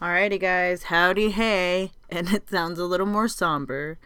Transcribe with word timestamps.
Alrighty, 0.00 0.38
guys, 0.38 0.84
howdy, 0.84 1.30
hey. 1.30 1.92
And 2.10 2.28
it 2.28 2.50
sounds 2.50 2.78
a 2.78 2.84
little 2.84 3.06
more 3.06 3.28
somber 3.28 3.98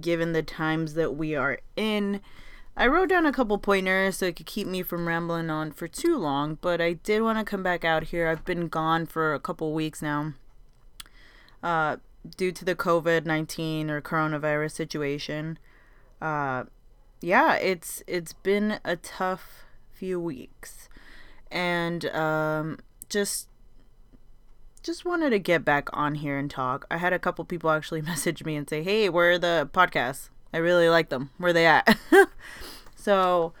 given 0.00 0.32
the 0.32 0.42
times 0.42 0.94
that 0.94 1.14
we 1.14 1.34
are 1.34 1.58
in. 1.76 2.22
I 2.74 2.86
wrote 2.86 3.10
down 3.10 3.26
a 3.26 3.32
couple 3.32 3.58
pointers 3.58 4.16
so 4.16 4.26
it 4.26 4.36
could 4.36 4.46
keep 4.46 4.66
me 4.66 4.82
from 4.82 5.06
rambling 5.06 5.50
on 5.50 5.72
for 5.72 5.88
too 5.88 6.16
long, 6.16 6.56
but 6.60 6.80
I 6.80 6.94
did 6.94 7.22
want 7.22 7.38
to 7.38 7.44
come 7.44 7.62
back 7.62 7.84
out 7.84 8.04
here. 8.04 8.28
I've 8.28 8.46
been 8.46 8.68
gone 8.68 9.04
for 9.04 9.34
a 9.34 9.38
couple 9.38 9.74
weeks 9.74 10.00
now 10.00 10.32
uh, 11.62 11.98
due 12.36 12.50
to 12.50 12.64
the 12.64 12.74
COVID 12.74 13.26
19 13.26 13.90
or 13.90 14.00
coronavirus 14.00 14.72
situation. 14.72 15.58
Uh, 16.20 16.64
yeah, 17.20 17.54
it's 17.56 18.02
it's 18.06 18.32
been 18.32 18.80
a 18.84 18.96
tough 18.96 19.66
few 19.92 20.18
weeks, 20.18 20.88
and 21.50 22.06
um, 22.06 22.78
just 23.08 23.48
just 24.86 25.04
wanted 25.04 25.30
to 25.30 25.38
get 25.40 25.64
back 25.64 25.88
on 25.92 26.14
here 26.14 26.38
and 26.38 26.48
talk. 26.48 26.86
I 26.88 26.98
had 26.98 27.12
a 27.12 27.18
couple 27.18 27.44
people 27.44 27.70
actually 27.70 28.02
message 28.12 28.44
me 28.44 28.54
and 28.54 28.70
say, 28.70 28.82
"Hey, 28.82 29.08
where 29.08 29.32
are 29.32 29.38
the 29.38 29.68
podcasts? 29.72 30.30
I 30.54 30.58
really 30.58 30.88
like 30.88 31.08
them. 31.08 31.30
Where 31.38 31.52
they 31.52 31.66
at?" 31.66 31.98
so 32.96 33.52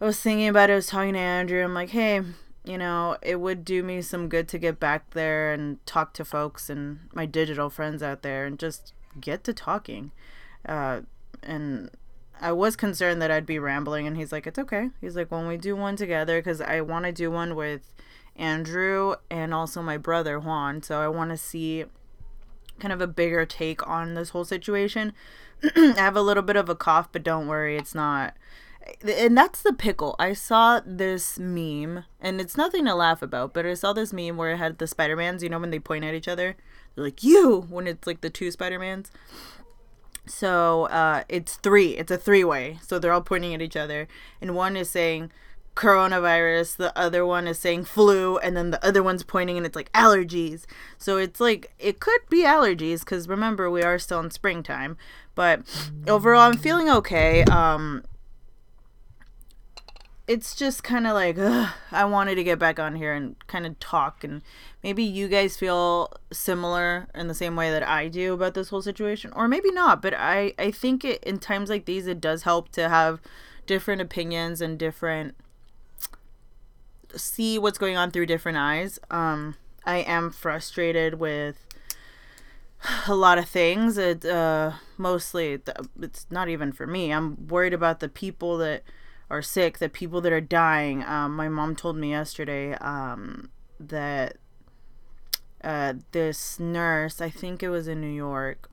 I 0.00 0.04
was 0.06 0.20
thinking 0.20 0.48
about 0.48 0.70
it. 0.70 0.74
I 0.74 0.76
was 0.76 0.86
talking 0.86 1.14
to 1.14 1.18
Andrew. 1.18 1.62
I'm 1.64 1.74
like, 1.74 1.90
"Hey, 1.90 2.22
you 2.64 2.78
know, 2.78 3.16
it 3.22 3.40
would 3.40 3.64
do 3.64 3.82
me 3.82 4.00
some 4.00 4.28
good 4.28 4.46
to 4.48 4.58
get 4.58 4.78
back 4.78 5.10
there 5.10 5.52
and 5.52 5.84
talk 5.84 6.14
to 6.14 6.24
folks 6.24 6.70
and 6.70 7.00
my 7.12 7.26
digital 7.26 7.68
friends 7.68 8.02
out 8.02 8.22
there 8.22 8.46
and 8.46 8.56
just 8.58 8.94
get 9.20 9.42
to 9.44 9.52
talking." 9.52 10.12
Uh, 10.64 11.00
and 11.42 11.90
I 12.40 12.52
was 12.52 12.76
concerned 12.76 13.20
that 13.20 13.32
I'd 13.32 13.46
be 13.46 13.58
rambling, 13.58 14.06
and 14.06 14.16
he's 14.16 14.30
like, 14.30 14.46
"It's 14.46 14.60
okay." 14.60 14.90
He's 15.00 15.16
like, 15.16 15.32
"When 15.32 15.48
we 15.48 15.56
do 15.56 15.74
one 15.74 15.96
together, 15.96 16.38
because 16.38 16.60
I 16.60 16.82
want 16.82 17.04
to 17.04 17.12
do 17.12 17.32
one 17.32 17.56
with." 17.56 17.92
Andrew 18.36 19.14
and 19.30 19.52
also 19.52 19.82
my 19.82 19.96
brother 19.96 20.38
Juan. 20.38 20.82
So 20.82 21.00
I 21.00 21.08
want 21.08 21.30
to 21.30 21.36
see 21.36 21.84
kind 22.78 22.92
of 22.92 23.00
a 23.00 23.06
bigger 23.06 23.46
take 23.46 23.86
on 23.86 24.14
this 24.14 24.30
whole 24.30 24.44
situation. 24.44 25.12
I 25.76 25.94
have 25.96 26.16
a 26.16 26.22
little 26.22 26.42
bit 26.42 26.56
of 26.56 26.68
a 26.68 26.74
cough, 26.74 27.08
but 27.12 27.22
don't 27.22 27.46
worry, 27.46 27.76
it's 27.76 27.94
not. 27.94 28.34
And 29.02 29.36
that's 29.36 29.62
the 29.62 29.72
pickle. 29.72 30.14
I 30.18 30.32
saw 30.32 30.80
this 30.84 31.38
meme, 31.38 32.04
and 32.20 32.40
it's 32.40 32.56
nothing 32.56 32.84
to 32.84 32.94
laugh 32.94 33.20
about, 33.20 33.52
but 33.52 33.66
I 33.66 33.74
saw 33.74 33.92
this 33.92 34.12
meme 34.12 34.36
where 34.36 34.52
it 34.52 34.58
had 34.58 34.78
the 34.78 34.86
Spider 34.86 35.16
Mans, 35.16 35.42
you 35.42 35.48
know, 35.48 35.58
when 35.58 35.70
they 35.70 35.80
point 35.80 36.04
at 36.04 36.14
each 36.14 36.28
other? 36.28 36.56
They're 36.94 37.04
like, 37.04 37.24
you! 37.24 37.66
When 37.68 37.86
it's 37.86 38.06
like 38.06 38.20
the 38.20 38.30
two 38.30 38.50
Spider 38.50 38.78
Mans. 38.78 39.10
So 40.26 40.84
uh, 40.86 41.24
it's 41.28 41.56
three. 41.56 41.96
It's 41.96 42.10
a 42.10 42.18
three 42.18 42.44
way. 42.44 42.78
So 42.82 42.98
they're 42.98 43.12
all 43.12 43.22
pointing 43.22 43.54
at 43.54 43.62
each 43.62 43.76
other. 43.76 44.06
And 44.40 44.54
one 44.54 44.76
is 44.76 44.90
saying, 44.90 45.32
coronavirus, 45.76 46.76
the 46.76 46.98
other 46.98 47.24
one 47.24 47.46
is 47.46 47.58
saying 47.58 47.84
flu, 47.84 48.38
and 48.38 48.56
then 48.56 48.70
the 48.70 48.84
other 48.84 49.02
one's 49.02 49.22
pointing 49.22 49.56
and 49.56 49.66
it's 49.66 49.76
like 49.76 49.92
allergies. 49.92 50.64
So 50.98 51.18
it's 51.18 51.38
like 51.38 51.72
it 51.78 52.00
could 52.00 52.20
be 52.28 52.42
allergies 52.42 53.00
because 53.00 53.28
remember 53.28 53.70
we 53.70 53.82
are 53.82 53.98
still 53.98 54.18
in 54.20 54.30
springtime. 54.30 54.96
But 55.34 55.62
overall, 56.08 56.40
I'm 56.50 56.56
feeling 56.56 56.88
okay. 56.88 57.44
Um, 57.44 58.02
it's 60.26 60.56
just 60.56 60.82
kind 60.82 61.06
of 61.06 61.12
like 61.12 61.36
ugh, 61.38 61.68
I 61.92 62.04
wanted 62.06 62.36
to 62.36 62.44
get 62.44 62.58
back 62.58 62.80
on 62.80 62.96
here 62.96 63.14
and 63.14 63.36
kind 63.46 63.66
of 63.66 63.78
talk, 63.78 64.24
and 64.24 64.42
maybe 64.82 65.04
you 65.04 65.28
guys 65.28 65.56
feel 65.58 66.10
similar 66.32 67.06
in 67.14 67.28
the 67.28 67.34
same 67.34 67.54
way 67.54 67.70
that 67.70 67.86
I 67.86 68.08
do 68.08 68.32
about 68.32 68.54
this 68.54 68.70
whole 68.70 68.82
situation, 68.82 69.30
or 69.36 69.46
maybe 69.46 69.70
not. 69.70 70.00
But 70.00 70.14
I 70.14 70.54
I 70.58 70.70
think 70.70 71.04
it 71.04 71.22
in 71.22 71.38
times 71.38 71.68
like 71.68 71.84
these, 71.84 72.06
it 72.06 72.20
does 72.20 72.44
help 72.44 72.70
to 72.70 72.88
have 72.88 73.20
different 73.66 74.00
opinions 74.00 74.60
and 74.60 74.78
different 74.78 75.34
see 77.16 77.58
what's 77.58 77.78
going 77.78 77.96
on 77.96 78.10
through 78.10 78.26
different 78.26 78.58
eyes. 78.58 78.98
Um, 79.10 79.56
I 79.84 79.98
am 79.98 80.30
frustrated 80.30 81.14
with 81.14 81.66
a 83.06 83.14
lot 83.14 83.38
of 83.38 83.48
things. 83.48 83.98
It 83.98 84.24
uh, 84.24 84.72
mostly 84.96 85.60
it's 86.00 86.26
not 86.30 86.48
even 86.48 86.72
for 86.72 86.86
me. 86.86 87.12
I'm 87.12 87.48
worried 87.48 87.74
about 87.74 88.00
the 88.00 88.08
people 88.08 88.58
that 88.58 88.82
are 89.30 89.42
sick, 89.42 89.78
the 89.78 89.88
people 89.88 90.20
that 90.20 90.32
are 90.32 90.40
dying. 90.40 91.02
Um, 91.04 91.34
my 91.34 91.48
mom 91.48 91.74
told 91.74 91.96
me 91.96 92.10
yesterday 92.10 92.74
um, 92.74 93.50
that 93.80 94.36
uh, 95.64 95.94
this 96.12 96.60
nurse, 96.60 97.20
I 97.20 97.30
think 97.30 97.62
it 97.62 97.68
was 97.68 97.88
in 97.88 98.00
New 98.00 98.06
York, 98.06 98.70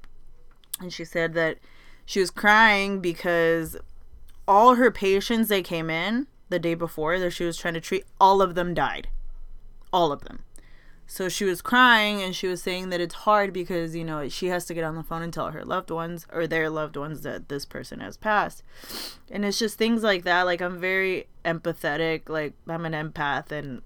and 0.80 0.94
she 0.94 1.06
said 1.06 1.34
that 1.34 1.58
she 2.06 2.20
was 2.20 2.30
crying 2.30 3.00
because 3.00 3.78
all 4.48 4.76
her 4.76 4.92
patients 4.92 5.48
they 5.48 5.64
came 5.64 5.90
in 5.90 6.28
the 6.50 6.60
day 6.60 6.74
before 6.74 7.20
that 7.20 7.32
she 7.32 7.46
was 7.46 7.58
trying 7.58 7.74
to 7.74 7.82
treat, 7.82 8.06
all 8.20 8.42
of 8.42 8.56
them 8.56 8.74
died. 8.74 9.08
All 9.92 10.12
of 10.12 10.24
them. 10.24 10.44
So 11.06 11.30
she 11.30 11.44
was 11.46 11.62
crying 11.62 12.22
and 12.22 12.36
she 12.36 12.48
was 12.48 12.64
saying 12.64 12.90
that 12.90 13.02
it's 13.02 13.14
hard 13.14 13.54
because, 13.54 13.96
you 13.96 14.04
know, 14.04 14.28
she 14.30 14.48
has 14.48 14.66
to 14.66 14.74
get 14.74 14.84
on 14.84 14.96
the 14.96 15.04
phone 15.04 15.22
and 15.22 15.34
tell 15.34 15.52
her 15.52 15.66
loved 15.66 15.92
ones 15.92 16.26
or 16.32 16.48
their 16.48 16.70
loved 16.70 16.96
ones 16.96 17.22
that 17.22 17.50
this 17.50 17.66
person 17.66 18.00
has 18.00 18.18
passed. 18.18 18.64
And 19.30 19.44
it's 19.46 19.60
just 19.60 19.78
things 19.78 20.02
like 20.02 20.24
that. 20.24 20.44
Like, 20.44 20.62
I'm 20.62 20.80
very 20.80 21.28
empathetic. 21.46 22.30
Like, 22.30 22.54
I'm 22.68 22.86
an 22.86 22.94
empath 22.94 23.52
and 23.52 23.82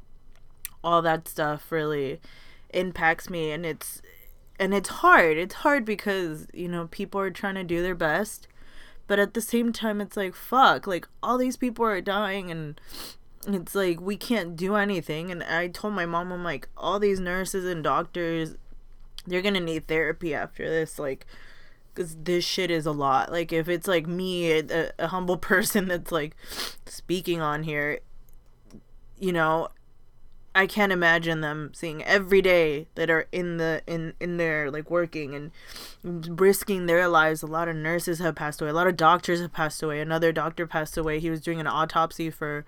all 0.84 1.02
that 1.02 1.28
stuff 1.28 1.72
really 1.72 2.22
impacts 2.70 3.30
me. 3.30 3.52
And 3.52 3.66
it's, 3.66 4.02
and 4.60 4.74
it's 4.74 4.90
hard. 4.90 5.38
It's 5.38 5.56
hard 5.56 5.86
because, 5.86 6.48
you 6.54 6.68
know, 6.68 6.88
people 6.88 7.20
are 7.20 7.32
trying 7.32 7.56
to 7.56 7.64
do 7.64 7.82
their 7.82 7.96
best 7.96 8.48
but 9.08 9.20
at 9.20 9.34
the 9.34 9.42
same 9.42 9.72
time 9.74 10.02
it's 10.02 10.18
like 10.18 10.36
fuck 10.36 10.86
like 10.86 11.08
all 11.24 11.38
these 11.38 11.58
people 11.58 11.86
are 11.86 12.02
dying 12.02 12.52
and 12.52 12.80
it's 13.48 13.74
like 13.74 14.02
we 14.02 14.18
can't 14.18 14.56
do 14.56 14.76
anything. 14.76 15.32
And 15.32 15.44
i 15.44 15.68
told 15.68 15.94
my 15.94 16.06
mom 16.06 16.32
i'm 16.32 16.44
like 16.44 16.70
all 16.78 17.00
these 17.00 17.20
nurses 17.20 17.66
and 17.66 17.84
doctors 17.84 18.56
they're 19.26 19.42
gonna 19.42 19.60
need 19.60 19.88
therapy 19.88 20.34
after 20.34 20.70
this 20.70 21.00
like 21.00 21.26
because 21.94 22.16
this 22.16 22.46
shit 22.46 22.70
is 22.70 22.86
a 22.86 22.92
lot. 22.92 23.32
Like 23.32 23.52
if 23.52 23.68
it's 23.68 23.88
like 23.88 24.06
me 24.06 24.52
a, 24.52 24.92
a 25.00 25.08
humble 25.08 25.38
person 25.38 25.88
that's 25.88 26.12
like 26.12 26.36
speaking 26.86 27.42
on 27.42 27.64
here 27.64 28.00
you 29.20 29.34
know 29.34 29.68
I 30.58 30.66
can't 30.66 30.92
imagine 30.92 31.42
them 31.42 31.70
seeing 31.76 32.04
every 32.04 32.42
day 32.42 32.88
that 32.96 33.12
are 33.12 33.28
in 33.32 33.58
the 33.58 33.84
in 33.86 34.14
in 34.20 34.38
there 34.38 34.72
like 34.72 34.90
working 34.90 35.36
and 35.36 36.40
risking 36.40 36.88
their 36.88 37.08
lives. 37.08 37.44
A 37.44 37.46
lot 37.48 37.68
of 37.68 37.76
nurses 37.76 38.18
have 38.18 38.34
passed 38.34 38.60
away. 38.60 38.72
A 38.72 38.74
lot 38.74 38.88
of 38.88 38.98
doctors 38.98 39.40
have 39.40 39.54
passed 39.54 39.84
away. 39.84 40.02
Another 40.02 40.32
doctor 40.32 40.66
passed 40.66 40.98
away. 40.98 41.20
He 41.20 41.30
was 41.30 41.42
doing 41.42 41.60
an 41.60 41.68
autopsy 41.68 42.32
for 42.32 42.66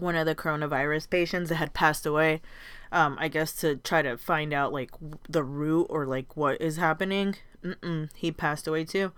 one 0.00 0.16
of 0.16 0.26
the 0.26 0.34
coronavirus 0.34 1.08
patients 1.08 1.48
that 1.50 1.56
had 1.56 1.74
passed 1.74 2.06
away. 2.06 2.42
Um, 2.90 3.16
I 3.20 3.28
guess 3.28 3.52
to 3.60 3.76
try 3.76 4.02
to 4.02 4.16
find 4.16 4.52
out 4.52 4.72
like 4.72 4.90
the 5.28 5.44
root 5.44 5.86
or 5.88 6.06
like 6.06 6.36
what 6.36 6.60
is 6.60 6.76
happening. 6.76 7.36
Mm-mm, 7.64 8.10
he 8.16 8.32
passed 8.32 8.66
away 8.66 8.84
too 8.84 9.12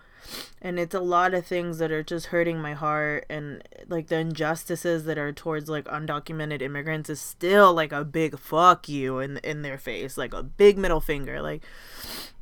and 0.61 0.79
it's 0.79 0.95
a 0.95 1.01
lot 1.01 1.35
of 1.35 1.47
things 1.47 1.79
that 1.79 1.93
are 1.93 2.03
just 2.03 2.27
hurting 2.27 2.61
my 2.61 2.75
heart 2.75 3.27
and 3.29 3.63
like 3.89 4.09
the 4.09 4.17
injustices 4.17 5.05
that 5.05 5.19
are 5.19 5.33
towards 5.33 5.69
like 5.69 5.85
undocumented 5.87 6.63
immigrants 6.63 7.09
is 7.11 7.21
still 7.21 7.73
like 7.73 7.93
a 7.93 8.05
big 8.05 8.39
fuck 8.39 8.89
you 8.89 9.19
in 9.19 9.39
in 9.39 9.63
their 9.63 9.79
face 9.79 10.17
like 10.17 10.35
a 10.35 10.43
big 10.43 10.79
middle 10.79 11.01
finger. 11.01 11.41
Like 11.41 11.63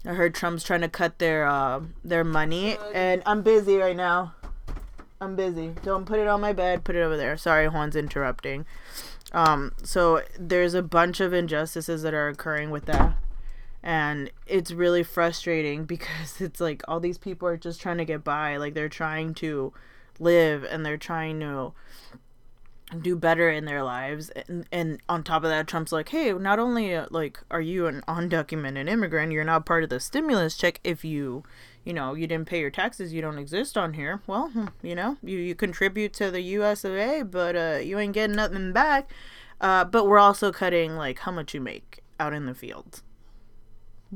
i 0.06 0.12
heard 0.12 0.34
trump's 0.34 0.62
trying 0.62 0.82
to 0.82 0.88
cut 0.88 1.18
their 1.18 1.46
uh 1.46 1.80
their 2.04 2.24
money 2.24 2.76
and 2.92 3.22
i'm 3.26 3.42
busy 3.42 3.76
right 3.76 3.96
now. 3.96 4.34
I'm 5.20 5.36
busy. 5.36 5.72
Don't 5.82 6.04
put 6.04 6.18
it 6.18 6.26
on 6.26 6.40
my 6.40 6.52
bed 6.52 6.84
put 6.84 6.96
it 6.96 7.02
over 7.02 7.16
there. 7.16 7.36
Sorry 7.36 7.66
juan's 7.68 7.96
interrupting. 7.96 8.66
Um 9.32 9.72
so 9.82 10.22
there's 10.38 10.74
a 10.74 10.82
bunch 10.82 11.20
of 11.20 11.32
injustices 11.32 12.02
that 12.02 12.14
are 12.14 12.28
occurring 12.28 12.70
with 12.70 12.86
that 12.86 13.16
and 13.84 14.30
it's 14.46 14.72
really 14.72 15.02
frustrating 15.02 15.84
because 15.94 16.40
it's 16.40 16.60
like 16.60 16.82
all 16.88 16.98
these 16.98 17.18
people 17.18 17.46
are 17.46 17.58
just 17.58 17.80
trying 17.80 17.98
to 17.98 18.04
get 18.04 18.24
by. 18.24 18.56
Like 18.56 18.74
they're 18.74 18.88
trying 18.88 19.34
to 19.34 19.72
live 20.18 20.64
and 20.64 20.84
they're 20.84 20.96
trying 20.96 21.38
to 21.40 21.74
do 23.00 23.16
better 23.16 23.50
in 23.50 23.64
their 23.66 23.82
lives. 23.82 24.30
And, 24.30 24.66
and 24.72 25.02
on 25.08 25.22
top 25.22 25.44
of 25.44 25.50
that 25.50 25.66
trump's 25.66 25.92
like 25.92 26.08
hey 26.08 26.32
not 26.32 26.58
only 26.58 26.94
uh, 26.94 27.06
like 27.10 27.38
are 27.50 27.60
you 27.60 27.86
an 27.86 28.02
undocumented 28.08 28.88
immigrant 28.88 29.32
you're 29.32 29.44
not 29.44 29.66
part 29.66 29.84
of 29.84 29.90
the 29.90 30.00
stimulus 30.00 30.56
check 30.56 30.80
if 30.84 31.04
you 31.04 31.42
you 31.84 31.92
know 31.92 32.14
you 32.14 32.26
didn't 32.26 32.46
pay 32.46 32.60
your 32.60 32.70
taxes 32.70 33.12
you 33.12 33.20
don't 33.20 33.38
exist 33.38 33.76
on 33.76 33.92
here. 33.94 34.22
Well 34.26 34.48
hmm, 34.48 34.66
you 34.82 34.94
know 34.94 35.18
you, 35.22 35.38
you 35.38 35.54
contribute 35.54 36.14
to 36.14 36.30
the 36.30 36.40
us 36.40 36.84
of 36.84 36.94
a 36.94 37.22
but 37.22 37.54
uh, 37.54 37.78
you 37.82 37.98
ain't 37.98 38.14
getting 38.14 38.36
nothing 38.36 38.72
back. 38.72 39.10
Uh, 39.60 39.84
but 39.84 40.06
we're 40.06 40.18
also 40.18 40.52
cutting 40.52 40.96
like 40.96 41.20
how 41.20 41.32
much 41.32 41.52
you 41.52 41.60
make 41.60 42.02
out 42.18 42.32
in 42.32 42.46
the 42.46 42.54
fields 42.54 43.02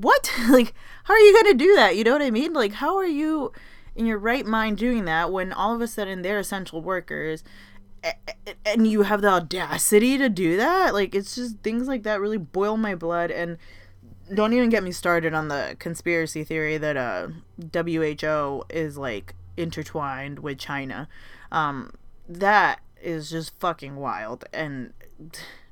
what? 0.03 0.33
like, 0.49 0.75
how 1.05 1.15
are 1.15 1.19
you 1.19 1.33
going 1.33 1.59
to 1.59 1.65
do 1.65 1.75
that? 1.77 1.97
You 1.97 2.05
know 2.05 2.13
what 2.13 2.23
I 2.23 2.31
mean? 2.31 2.53
Like, 2.53 2.75
how 2.75 2.97
are 2.97 3.07
you 3.07 3.53
in 3.95 4.07
your 4.07 4.19
right 4.19 4.47
mind 4.47 4.79
doing 4.79 5.05
that 5.07 5.33
when 5.33 5.53
all 5.53 5.75
of 5.75 5.81
a 5.81 5.89
sudden 5.89 6.23
they're 6.23 6.39
essential 6.39 6.81
workers 6.81 7.43
and 8.65 8.87
you 8.87 9.03
have 9.03 9.23
the 9.23 9.29
audacity 9.29 10.19
to 10.19 10.29
do 10.29 10.57
that? 10.57 10.95
Like, 10.95 11.15
it's 11.15 11.35
just 11.35 11.59
things 11.61 11.89
like 11.89 12.03
that 12.05 12.21
really 12.21 12.39
boil 12.39 12.77
my 12.77 12.95
blood. 12.95 13.31
And 13.31 13.59
don't 14.33 14.53
even 14.53 14.71
get 14.71 14.83
me 14.83 14.93
started 14.93 15.35
on 15.35 15.49
the 15.49 15.77
conspiracy 15.79 16.45
theory 16.45 16.79
that 16.79 16.97
uh, 16.97 17.29
WHO 17.73 18.65
is 18.71 18.99
like 18.99 19.35
intertwined 19.57 20.41
with 20.41 20.59
China. 20.59 21.09
Um, 21.51 21.93
that 22.29 22.81
is 23.03 23.31
just 23.31 23.59
fucking 23.59 23.97
wild. 23.97 24.45
And 24.53 24.93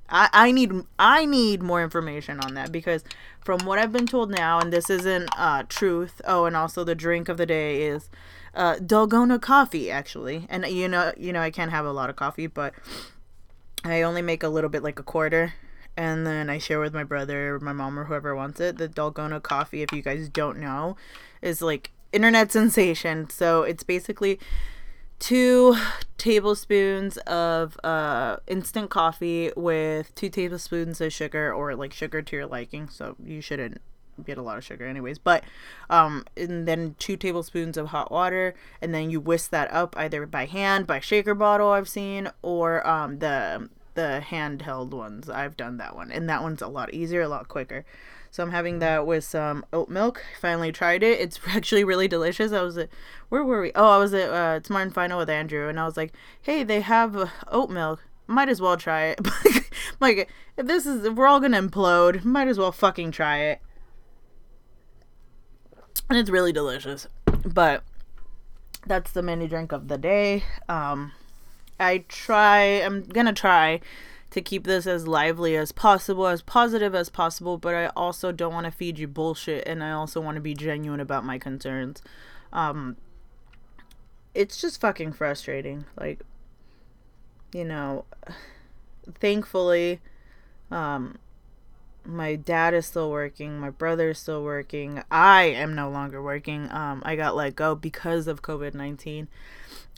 I, 0.09 0.29
I 0.33 0.53
need 0.53 0.73
I 0.99 1.25
need 1.25 1.63
more 1.63 1.83
information 1.83 2.41
on 2.41 2.55
that 2.55 2.73
because 2.73 3.05
from 3.41 3.61
what 3.65 3.79
I've 3.79 3.93
been 3.93 4.07
told 4.07 4.31
now, 4.31 4.59
and 4.59 4.73
this 4.73 4.91
isn't 4.91 5.29
uh, 5.37 5.65
truth. 5.69 6.21
Oh, 6.25 6.45
and 6.45 6.57
also 6.57 6.85
the 6.85 6.95
drink 6.95 7.29
of 7.29 7.37
the 7.37 7.47
day 7.47 7.83
is 7.83 8.11
uh, 8.55 8.77
Dalgona 8.77 9.41
coffee, 9.41 9.91
actually. 9.91 10.47
And 10.49 10.67
you 10.67 10.89
know, 10.89 11.13
you 11.17 11.33
know, 11.33 11.41
I 11.41 11.51
can't 11.51 11.71
have 11.71 11.85
a 11.85 11.93
lot 11.93 12.11
of 12.11 12.17
coffee, 12.17 12.47
but 12.47 12.75
I 13.85 14.03
only 14.03 14.23
make 14.23 14.43
a 14.43 14.49
little 14.49 14.71
bit, 14.71 14.83
like 14.83 14.99
a 14.99 15.05
quarter, 15.05 15.55
and 15.97 16.27
then 16.27 16.51
I 16.51 16.59
share 16.59 16.81
with 16.81 16.95
my 16.95 17.05
brother, 17.05 17.59
my 17.61 17.73
mom, 17.73 17.99
or 17.99 18.05
whoever 18.05 18.35
wants 18.35 18.61
it. 18.61 18.79
The 18.79 18.89
Dalgona 18.89 19.43
coffee, 19.43 19.83
if 19.83 19.93
you 19.93 20.03
guys 20.03 20.29
don't 20.29 20.59
know, 20.59 20.97
is 21.43 21.63
like 21.63 21.93
internet 22.13 22.51
sensation. 22.53 23.31
So 23.31 23.63
it's 23.63 23.85
basically 23.85 24.41
two 25.19 25.77
tablespoons 26.19 27.17
of 27.19 27.79
uh, 27.85 28.37
instant 28.47 28.91
coffee 28.91 29.53
with 29.57 30.15
two 30.15 30.29
tablespoons 30.29 31.01
of 31.01 31.13
sugar 31.13 31.53
or 31.53 31.75
like 31.75 31.93
sugar 31.93 32.23
to 32.23 32.37
your 32.37 32.47
liking. 32.47 32.89
So 32.89 33.17
you 33.25 33.41
shouldn't 33.41 33.81
get 34.25 34.39
a 34.39 34.43
lot 34.43 34.57
of 34.57 34.65
sugar 34.65 34.87
anyways 34.87 35.19
but 35.19 35.45
um 35.91 36.25
and 36.37 36.67
then 36.67 36.95
two 36.99 37.17
tablespoons 37.17 37.77
of 37.77 37.89
hot 37.89 38.11
water 38.11 38.55
and 38.81 38.95
then 38.95 39.11
you 39.11 39.21
whisk 39.21 39.51
that 39.51 39.71
up 39.73 39.95
either 39.99 40.25
by 40.27 40.47
hand 40.47 40.87
by 40.87 40.99
shaker 40.99 41.35
bottle 41.35 41.69
i've 41.69 41.89
seen 41.89 42.31
or 42.43 42.87
um 42.87 43.19
the 43.19 43.69
the 43.95 44.23
handheld 44.31 44.91
ones 44.91 45.29
i've 45.29 45.57
done 45.57 45.77
that 45.77 45.95
one 45.95 46.11
and 46.11 46.29
that 46.29 46.43
one's 46.43 46.63
a 46.63 46.67
lot 46.67 46.93
easier 46.95 47.23
a 47.23 47.29
lot 47.29 47.49
quicker 47.49 47.85
so 48.31 48.43
I'm 48.43 48.51
having 48.51 48.79
that 48.81 49.07
with 49.07 49.25
some 49.25 49.65
oat 49.73 49.89
milk. 49.89 50.23
Finally 50.41 50.73
tried 50.73 51.03
it. 51.03 51.21
It's 51.21 51.41
actually 51.49 51.85
really 51.85 52.09
delicious. 52.09 52.53
I 52.53 52.63
was 52.63 52.77
at, 52.79 52.89
where 53.29 53.45
were 53.45 53.63
we? 53.63 53.73
Oh, 53.75 53.91
I 53.91 53.99
was 53.99 54.15
at 54.15 54.29
uh, 54.29 54.63
Smart 54.63 54.85
and 54.85 54.95
Final 54.95 55.19
with 55.19 55.31
Andrew, 55.31 55.69
and 55.69 55.79
I 55.81 55.85
was 55.85 55.97
like, 55.97 56.13
hey, 56.43 56.63
they 56.63 56.81
have 56.81 57.17
uh, 57.17 57.27
oat 57.49 57.71
milk. 57.71 58.05
Might 58.27 58.49
as 58.49 58.61
well 58.61 58.77
try 58.77 59.05
it. 59.07 59.21
like, 60.01 60.29
if 60.57 60.67
this 60.67 60.85
is, 60.85 61.05
if 61.05 61.15
we're 61.15 61.29
all 61.29 61.41
gonna 61.41 61.63
implode, 61.63 62.25
might 62.25 62.49
as 62.49 62.59
well 62.59 62.73
fucking 62.73 63.13
try 63.13 63.39
it. 63.39 63.61
And 66.09 66.19
it's 66.19 66.31
really 66.31 66.53
delicious. 66.53 67.07
But 67.45 67.85
that's 68.87 69.13
the 69.13 69.23
mini 69.23 69.47
drink 69.47 69.73
of 69.73 69.89
the 69.89 69.99
day. 69.99 70.45
Um, 70.69 71.13
I 71.79 72.05
try, 72.09 72.63
I'm 72.63 73.05
gonna 73.05 73.33
try 73.33 73.81
to 74.37 74.43
keep 74.43 74.65
this 74.65 74.87
as 74.87 75.09
lively 75.09 75.57
as 75.57 75.73
possible, 75.73 76.27
as 76.27 76.43
positive 76.43 76.95
as 76.95 77.09
possible, 77.09 77.57
but 77.57 77.75
I 77.75 77.87
also 77.97 78.33
don't 78.33 78.53
want 78.53 78.67
to 78.67 78.71
feed 78.71 78.99
you 78.99 79.09
bullshit 79.09 79.67
and 79.67 79.83
I 79.83 79.93
also 79.93 80.21
want 80.21 80.35
to 80.35 80.43
be 80.43 80.53
genuine 80.53 81.01
about 81.01 81.25
my 81.25 81.39
concerns. 81.39 82.03
Um 82.53 82.99
it's 84.35 84.61
just 84.61 84.79
fucking 84.79 85.15
frustrating. 85.15 85.87
Like 85.99 86.21
you 87.55 87.65
know, 87.65 88.05
thankfully 89.11 90.01
um 90.71 91.17
my 92.05 92.37
dad 92.37 92.75
is 92.75 92.85
still 92.85 93.11
working, 93.11 93.59
my 93.59 93.71
brother 93.71 94.11
is 94.11 94.19
still 94.19 94.45
working. 94.45 95.03
I 95.11 95.45
am 95.45 95.75
no 95.75 95.89
longer 95.89 96.23
working. 96.23 96.71
Um 96.71 97.03
I 97.07 97.17
got 97.17 97.37
let 97.37 97.57
go 97.57 97.75
because 97.75 98.27
of 98.27 98.43
COVID-19 98.43 99.29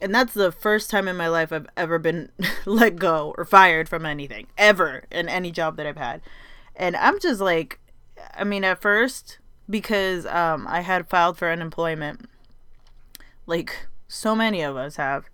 and 0.00 0.14
that's 0.14 0.34
the 0.34 0.52
first 0.52 0.90
time 0.90 1.08
in 1.08 1.16
my 1.16 1.28
life 1.28 1.52
I've 1.52 1.66
ever 1.76 1.98
been 1.98 2.30
let 2.64 2.96
go 2.96 3.34
or 3.36 3.44
fired 3.44 3.88
from 3.88 4.06
anything 4.06 4.46
ever 4.56 5.04
in 5.10 5.28
any 5.28 5.50
job 5.50 5.76
that 5.76 5.86
I've 5.86 5.96
had. 5.96 6.20
And 6.76 6.96
I'm 6.96 7.18
just 7.20 7.40
like 7.40 7.80
I 8.34 8.44
mean 8.44 8.64
at 8.64 8.80
first 8.80 9.38
because 9.68 10.26
um 10.26 10.66
I 10.68 10.80
had 10.80 11.08
filed 11.08 11.38
for 11.38 11.50
unemployment 11.50 12.28
like 13.46 13.86
so 14.06 14.34
many 14.34 14.62
of 14.62 14.76
us 14.76 14.96
have. 14.96 15.28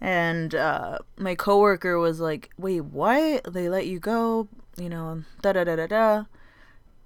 And 0.00 0.54
uh 0.54 0.98
my 1.16 1.34
coworker 1.34 1.98
was 1.98 2.20
like, 2.20 2.50
"Wait, 2.58 2.80
what? 2.80 3.52
They 3.52 3.68
let 3.68 3.86
you 3.86 3.98
go?" 4.00 4.48
You 4.76 4.88
know, 4.88 5.24
da 5.42 5.52
da 5.52 5.64
da 5.64 5.76
da 5.76 5.86
da. 5.86 6.24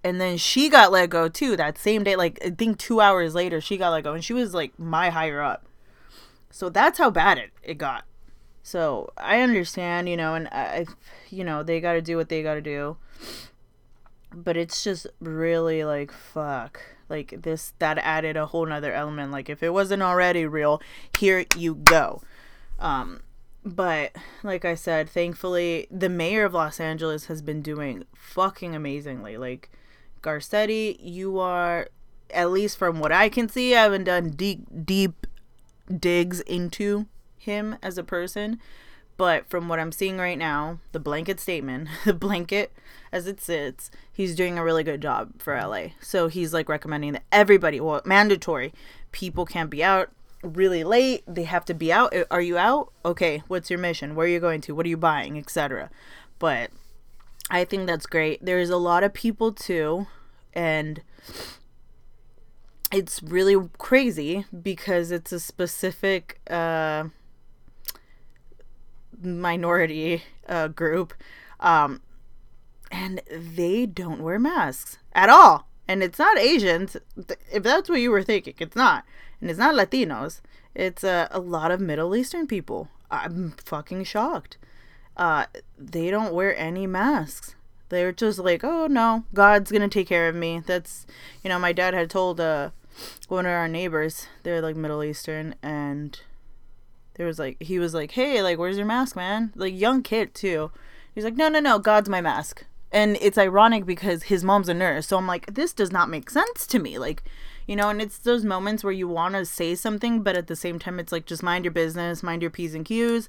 And 0.05 0.21
then 0.21 0.37
she 0.37 0.69
got 0.69 0.93
let 0.93 1.11
go 1.11 1.29
too 1.29 1.57
that 1.57 1.79
same 1.79 2.05
day 2.05 2.17
like 2.17 2.39
I 2.45 2.51
think 2.51 2.79
2 2.79 3.01
hours 3.01 3.35
later 3.35 3.61
she 3.61 3.77
got 3.77 3.91
let 3.91 4.05
go 4.05 4.13
and 4.15 4.25
she 4.25 4.33
was 4.33 4.55
like 4.55 4.79
my 4.79 5.11
higher 5.11 5.43
up 5.43 5.67
so 6.51 6.69
that's 6.69 6.99
how 6.99 7.11
bad 7.11 7.39
it, 7.39 7.51
it 7.63 7.79
got. 7.79 8.05
So 8.63 9.13
I 9.17 9.43
understand, 9.43 10.09
you 10.09 10.17
know, 10.17 10.35
and 10.35 10.49
I, 10.49 10.87
you 11.31 11.45
know, 11.45 11.63
they 11.63 11.81
got 11.81 11.93
to 11.93 12.03
do 12.03 12.17
what 12.17 12.29
they 12.29 12.43
got 12.43 12.55
to 12.55 12.61
do. 12.61 12.97
But 14.35 14.57
it's 14.57 14.83
just 14.83 15.07
really 15.21 15.85
like, 15.85 16.11
fuck. 16.11 16.81
Like 17.09 17.43
this, 17.43 17.75
that 17.79 17.99
added 17.99 18.37
a 18.37 18.47
whole 18.47 18.67
nother 18.67 18.93
element. 18.93 19.31
Like 19.31 19.49
if 19.49 19.63
it 19.63 19.73
wasn't 19.73 20.03
already 20.03 20.47
real, 20.47 20.83
here 21.17 21.45
you 21.57 21.77
go. 21.77 22.23
Um, 22.81 23.21
but 23.65 24.13
like 24.43 24.65
I 24.65 24.75
said, 24.75 25.09
thankfully, 25.09 25.87
the 25.91 26.09
mayor 26.09 26.45
of 26.45 26.55
Los 26.55 26.81
Angeles 26.81 27.27
has 27.27 27.43
been 27.43 27.63
doing 27.63 28.05
fucking 28.15 28.75
amazingly. 28.75 29.37
Like, 29.37 29.71
Garcetti, 30.23 30.97
you 30.99 31.39
are, 31.39 31.89
at 32.31 32.51
least 32.51 32.79
from 32.79 32.99
what 32.99 33.13
I 33.13 33.29
can 33.29 33.49
see, 33.49 33.77
I 33.77 33.83
haven't 33.85 34.05
done 34.05 34.31
deep, 34.31 34.67
deep 34.85 35.27
digs 35.95 36.41
into 36.41 37.07
him 37.39 37.77
as 37.83 37.99
a 37.99 38.05
person. 38.05 38.61
But 39.17 39.49
from 39.49 39.69
what 39.69 39.79
I'm 39.79 39.93
seeing 39.93 40.19
right 40.19 40.37
now, 40.37 40.79
the 40.93 41.01
blanket 41.01 41.41
statement, 41.41 41.89
the 42.05 42.15
blanket 42.15 42.73
as 43.13 43.27
it 43.27 43.41
sits, 43.41 43.91
he's 44.13 44.35
doing 44.35 44.59
a 44.59 44.65
really 44.65 44.85
good 44.85 45.01
job 45.01 45.41
for 45.41 45.59
LA. 45.59 45.89
So 46.01 46.29
he's 46.29 46.53
like 46.53 46.69
recommending 46.69 47.13
that 47.13 47.25
everybody, 47.33 47.81
well, 47.81 48.03
mandatory, 48.05 48.75
people 49.13 49.47
can't 49.47 49.71
be 49.71 49.83
out 49.83 50.11
really 50.43 50.85
late. 50.85 51.23
They 51.27 51.45
have 51.45 51.65
to 51.67 51.75
be 51.75 51.93
out. 51.93 52.15
Are 52.31 52.41
you 52.41 52.59
out? 52.59 52.93
Okay, 53.05 53.43
what's 53.49 53.71
your 53.71 53.79
mission? 53.79 54.15
Where 54.15 54.27
are 54.27 54.31
you 54.31 54.41
going 54.41 54.61
to? 54.63 54.75
What 54.75 54.87
are 54.87 54.91
you 54.91 54.97
buying, 54.97 55.39
etc. 55.39 55.91
But 56.39 56.71
I 57.51 57.65
think 57.65 57.87
that's 57.87 58.07
great. 58.07 58.45
There's 58.45 58.71
a 58.71 58.77
lot 58.77 59.03
of 59.03 59.13
people 59.13 59.53
too, 59.53 60.07
and 60.53 61.01
it's 62.93 63.23
really 63.23 63.57
crazy 63.79 64.45
because 64.63 65.11
it's 65.11 65.33
a 65.33 65.41
specific 65.41 66.41
uh, 66.49 67.05
minority 69.21 70.23
uh, 70.49 70.69
group 70.69 71.15
um, 71.61 72.01
and 72.91 73.21
they 73.31 73.87
don't 73.87 74.23
wear 74.23 74.39
masks 74.39 74.99
at 75.13 75.29
all. 75.29 75.69
And 75.89 76.03
it's 76.03 76.19
not 76.19 76.39
asians 76.39 76.97
if 77.53 77.63
that's 77.63 77.89
what 77.89 78.01
you 78.01 78.11
were 78.11 78.23
thinking 78.23 78.55
it's 78.59 78.77
not. 78.77 79.05
And 79.41 79.51
it's 79.51 79.59
not 79.59 79.75
latinos. 79.75 80.41
It's 80.75 81.05
uh, 81.05 81.29
a 81.31 81.41
lot 81.41 81.71
of 81.71 81.81
middle 81.81 82.15
eastern 82.15 82.47
people. 82.47 82.89
I'm 83.11 83.55
fucking 83.65 84.05
shocked. 84.05 84.59
Uh, 85.17 85.47
they 85.79 86.11
don't 86.11 86.35
wear 86.35 86.57
any 86.57 86.87
masks 86.87 87.56
they're 87.89 88.13
just 88.13 88.39
like, 88.39 88.65
oh 88.65 88.87
no, 88.87 89.25
God's 89.35 89.71
gonna 89.71 89.89
take 89.89 90.09
care 90.09 90.29
of 90.29 90.35
me. 90.35 90.63
That's, 90.65 91.07
you 91.43 91.49
know, 91.49 91.59
my 91.59 91.73
dad 91.73 91.95
had 91.95 92.11
told 92.11 92.41
uh, 92.41 92.71
one 93.29 93.47
of 93.47 93.53
our 93.53 93.69
neighbors, 93.69 94.27
they're 94.43 94.61
like 94.61 94.77
Middle 94.77 95.05
Eastern, 95.05 95.55
and 95.63 96.21
there 97.15 97.27
was 97.27 97.39
like, 97.39 97.63
he 97.63 97.79
was 97.79 97.95
like, 97.95 98.13
hey, 98.13 98.43
like, 98.43 98.59
where's 98.59 98.77
your 98.77 98.87
mask, 98.87 99.17
man? 99.17 99.53
Like, 99.55 99.75
young 99.75 100.03
kid 100.03 100.35
too. 100.35 100.71
He's 101.15 101.25
like, 101.25 101.37
no, 101.37 101.49
no, 101.49 101.61
no, 101.61 101.79
God's 101.79 102.09
my 102.09 102.21
mask. 102.21 102.65
And 102.93 103.17
it's 103.21 103.39
ironic 103.39 103.87
because 103.87 104.25
his 104.25 104.45
mom's 104.45 104.69
a 104.69 104.75
nurse. 104.75 105.09
So 105.09 105.17
I'm 105.17 105.27
like, 105.27 105.55
this 105.55 105.73
does 105.73 105.91
not 105.91 106.11
make 106.11 106.31
sense 106.31 106.67
to 106.69 106.79
me. 106.79 106.99
Like, 106.99 107.23
you 107.67 107.75
know, 107.75 107.89
and 107.89 108.01
it's 108.01 108.19
those 108.19 108.45
moments 108.45 108.85
where 108.85 108.93
you 108.93 109.09
want 109.09 109.35
to 109.35 109.45
say 109.45 109.75
something, 109.75 110.23
but 110.23 110.37
at 110.37 110.47
the 110.47 110.55
same 110.57 110.79
time, 110.79 111.01
it's 111.01 111.13
like, 111.13 111.27
just 111.27 111.43
mind 111.43 111.65
your 111.65 111.73
business, 111.73 112.23
mind 112.23 112.43
your 112.43 112.51
P's 112.51 112.75
and 112.75 112.85
Q's, 112.85 113.29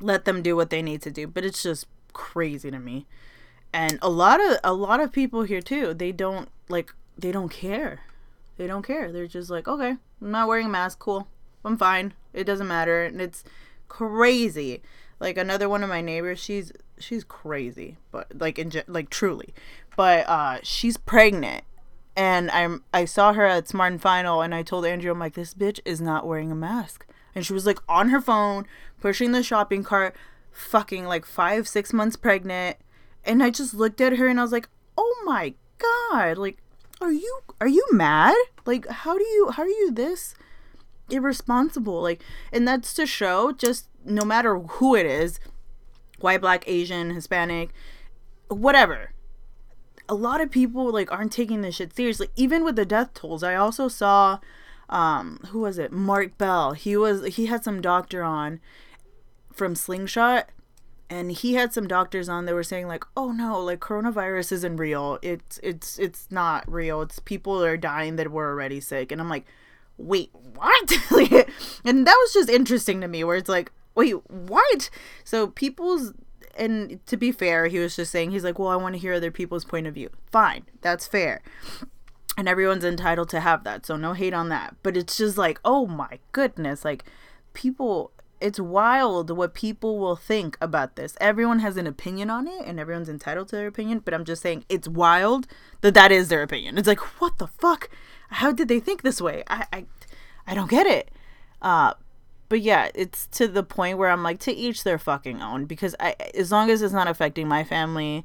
let 0.00 0.24
them 0.24 0.42
do 0.42 0.56
what 0.56 0.70
they 0.70 0.80
need 0.80 1.02
to 1.02 1.10
do. 1.10 1.26
But 1.26 1.44
it's 1.44 1.62
just 1.62 1.86
crazy 2.12 2.70
to 2.70 2.78
me 2.78 3.06
and 3.72 3.98
a 4.02 4.10
lot 4.10 4.40
of 4.40 4.58
a 4.64 4.72
lot 4.72 5.00
of 5.00 5.12
people 5.12 5.42
here 5.42 5.60
too 5.60 5.94
they 5.94 6.12
don't 6.12 6.48
like 6.68 6.92
they 7.18 7.32
don't 7.32 7.50
care. 7.50 8.00
They 8.56 8.66
don't 8.66 8.82
care. 8.82 9.12
They're 9.12 9.26
just 9.26 9.50
like 9.50 9.68
okay 9.68 9.96
i'm 10.22 10.30
not 10.30 10.48
wearing 10.48 10.66
a 10.66 10.70
mask 10.70 10.98
cool. 10.98 11.28
I'm 11.64 11.76
fine. 11.76 12.14
It 12.32 12.44
doesn't 12.44 12.68
matter. 12.68 13.04
And 13.04 13.20
it's 13.20 13.44
crazy. 13.88 14.82
Like 15.18 15.36
another 15.36 15.68
one 15.68 15.82
of 15.82 15.88
my 15.88 16.00
neighbors 16.00 16.38
she's 16.38 16.72
she's 16.98 17.24
crazy 17.24 17.96
but 18.10 18.28
like 18.38 18.58
in 18.58 18.72
like 18.86 19.10
truly. 19.10 19.54
But 19.96 20.28
uh 20.28 20.58
she's 20.62 20.96
pregnant. 20.96 21.64
And 22.16 22.50
i'm 22.50 22.84
i 22.92 23.04
saw 23.04 23.32
her 23.32 23.46
at 23.46 23.68
smart 23.68 23.92
and 23.92 24.02
final 24.02 24.42
and 24.42 24.54
i 24.54 24.62
told 24.62 24.84
andrew 24.84 25.12
i'm 25.12 25.18
like 25.18 25.34
this 25.34 25.54
bitch 25.54 25.80
is 25.84 26.00
not 26.00 26.26
wearing 26.26 26.50
a 26.50 26.56
mask. 26.56 27.06
And 27.34 27.46
she 27.46 27.52
was 27.52 27.66
like 27.66 27.78
on 27.88 28.08
her 28.08 28.20
phone 28.20 28.66
pushing 29.00 29.32
the 29.32 29.42
shopping 29.42 29.84
cart 29.84 30.16
fucking 30.50 31.04
like 31.04 31.24
five 31.24 31.68
six 31.68 31.92
months 31.92 32.16
pregnant 32.16 32.76
and 33.24 33.42
I 33.42 33.50
just 33.50 33.74
looked 33.74 34.00
at 34.00 34.16
her 34.16 34.26
and 34.26 34.38
I 34.38 34.42
was 34.42 34.52
like, 34.52 34.68
"Oh 34.96 35.22
my 35.24 35.54
god! 35.78 36.38
Like, 36.38 36.58
are 37.00 37.12
you 37.12 37.40
are 37.60 37.68
you 37.68 37.84
mad? 37.92 38.36
Like, 38.66 38.86
how 38.88 39.16
do 39.16 39.24
you 39.24 39.50
how 39.50 39.62
are 39.62 39.68
you 39.68 39.90
this 39.90 40.34
irresponsible? 41.10 42.00
Like, 42.00 42.22
and 42.52 42.66
that's 42.66 42.94
to 42.94 43.06
show 43.06 43.52
just 43.52 43.88
no 44.04 44.24
matter 44.24 44.58
who 44.58 44.94
it 44.94 45.06
is, 45.06 45.40
white, 46.20 46.40
black, 46.40 46.64
Asian, 46.66 47.10
Hispanic, 47.10 47.70
whatever. 48.48 49.12
A 50.08 50.14
lot 50.14 50.40
of 50.40 50.50
people 50.50 50.90
like 50.92 51.12
aren't 51.12 51.32
taking 51.32 51.60
this 51.60 51.76
shit 51.76 51.94
seriously. 51.94 52.28
Even 52.36 52.64
with 52.64 52.76
the 52.76 52.84
death 52.84 53.14
tolls, 53.14 53.42
I 53.42 53.54
also 53.54 53.88
saw 53.88 54.38
um 54.88 55.40
who 55.48 55.60
was 55.60 55.78
it? 55.78 55.92
Mark 55.92 56.36
Bell. 56.36 56.72
He 56.72 56.96
was 56.96 57.24
he 57.36 57.46
had 57.46 57.62
some 57.64 57.80
doctor 57.80 58.22
on 58.22 58.60
from 59.52 59.74
Slingshot 59.74 60.48
and 61.10 61.32
he 61.32 61.54
had 61.54 61.72
some 61.72 61.88
doctors 61.88 62.28
on 62.28 62.46
that 62.46 62.54
were 62.54 62.62
saying 62.62 62.86
like 62.86 63.04
oh 63.16 63.32
no 63.32 63.60
like 63.60 63.80
coronavirus 63.80 64.52
isn't 64.52 64.76
real. 64.76 65.18
It's 65.20 65.58
it's 65.62 65.98
it's 65.98 66.28
not 66.30 66.70
real. 66.70 67.02
It's 67.02 67.18
people 67.18 67.62
are 67.62 67.76
dying 67.76 68.16
that 68.16 68.30
were 68.30 68.48
already 68.48 68.80
sick. 68.80 69.10
And 69.10 69.20
i'm 69.20 69.28
like 69.28 69.44
wait 69.98 70.30
what? 70.54 70.92
And 71.84 72.06
that 72.06 72.16
was 72.16 72.32
just 72.32 72.48
interesting 72.48 73.00
to 73.00 73.08
me 73.08 73.24
where 73.24 73.36
it's 73.36 73.48
like 73.48 73.72
wait 73.94 74.14
what? 74.30 74.88
So 75.24 75.48
people's 75.48 76.14
and 76.56 77.04
to 77.06 77.16
be 77.16 77.32
fair 77.32 77.66
he 77.66 77.78
was 77.78 77.96
just 77.96 78.10
saying 78.10 78.32
he's 78.32 78.42
like 78.42 78.58
well 78.58 78.68
i 78.68 78.76
want 78.76 78.94
to 78.94 79.00
hear 79.00 79.14
other 79.14 79.30
people's 79.30 79.64
point 79.64 79.88
of 79.88 79.94
view. 79.94 80.10
Fine 80.30 80.64
that's 80.80 81.08
fair. 81.08 81.42
And 82.38 82.48
everyone's 82.48 82.84
entitled 82.84 83.28
to 83.30 83.40
have 83.40 83.64
that 83.64 83.84
so 83.84 83.96
no 83.96 84.12
hate 84.12 84.32
on 84.32 84.48
that. 84.50 84.76
But 84.84 84.96
it's 84.96 85.18
just 85.18 85.36
like 85.36 85.58
oh 85.64 85.86
my 85.86 86.20
goodness 86.30 86.84
like 86.84 87.04
people 87.52 88.12
it's 88.40 88.60
wild 88.60 89.30
what 89.30 89.54
people 89.54 89.98
will 89.98 90.16
think 90.16 90.56
about 90.60 90.96
this. 90.96 91.16
Everyone 91.20 91.58
has 91.60 91.76
an 91.76 91.86
opinion 91.86 92.30
on 92.30 92.46
it 92.46 92.62
and 92.64 92.80
everyone's 92.80 93.08
entitled 93.08 93.48
to 93.48 93.56
their 93.56 93.66
opinion, 93.66 94.00
but 94.00 94.14
I'm 94.14 94.24
just 94.24 94.42
saying 94.42 94.64
it's 94.68 94.88
wild 94.88 95.46
that 95.82 95.94
that 95.94 96.10
is 96.10 96.28
their 96.28 96.42
opinion. 96.42 96.78
It's 96.78 96.88
like, 96.88 97.00
what 97.20 97.38
the 97.38 97.46
fuck? 97.46 97.90
How 98.30 98.52
did 98.52 98.68
they 98.68 98.80
think 98.80 99.02
this 99.02 99.20
way? 99.20 99.42
I 99.48 99.66
I, 99.72 99.86
I 100.46 100.54
don't 100.54 100.70
get 100.70 100.86
it. 100.86 101.10
Uh 101.60 101.94
but 102.48 102.60
yeah, 102.60 102.90
it's 102.94 103.26
to 103.28 103.46
the 103.46 103.62
point 103.62 103.98
where 103.98 104.10
I'm 104.10 104.24
like 104.24 104.40
to 104.40 104.52
each 104.52 104.82
their 104.82 104.98
fucking 104.98 105.40
own 105.40 105.66
because 105.66 105.94
I 106.00 106.16
as 106.34 106.50
long 106.50 106.70
as 106.70 106.82
it's 106.82 106.92
not 106.92 107.08
affecting 107.08 107.46
my 107.46 107.62
family, 107.64 108.24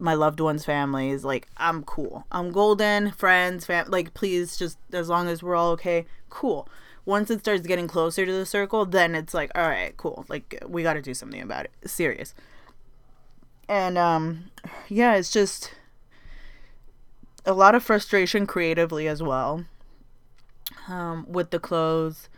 my 0.00 0.14
loved 0.14 0.40
ones' 0.40 0.64
families, 0.64 1.24
like 1.24 1.48
I'm 1.56 1.84
cool. 1.84 2.24
I'm 2.32 2.50
golden, 2.50 3.12
friends, 3.12 3.66
fam 3.66 3.86
like 3.88 4.14
please 4.14 4.56
just 4.56 4.78
as 4.92 5.08
long 5.08 5.28
as 5.28 5.42
we're 5.42 5.56
all 5.56 5.70
okay, 5.72 6.06
cool 6.28 6.68
once 7.04 7.30
it 7.30 7.40
starts 7.40 7.66
getting 7.66 7.88
closer 7.88 8.26
to 8.26 8.32
the 8.32 8.46
circle, 8.46 8.84
then 8.86 9.14
it's 9.14 9.34
like, 9.34 9.50
all 9.54 9.68
right, 9.68 9.96
cool. 9.96 10.24
Like 10.28 10.62
we 10.66 10.82
got 10.82 10.94
to 10.94 11.02
do 11.02 11.14
something 11.14 11.40
about 11.40 11.64
it. 11.66 11.72
Serious. 11.90 12.34
And 13.68 13.96
um 13.96 14.50
yeah, 14.88 15.14
it's 15.14 15.32
just 15.32 15.72
a 17.46 17.52
lot 17.52 17.74
of 17.74 17.82
frustration 17.82 18.46
creatively 18.46 19.08
as 19.08 19.22
well. 19.22 19.64
Um 20.88 21.26
with 21.28 21.50
the 21.50 21.58
clothes. 21.58 22.28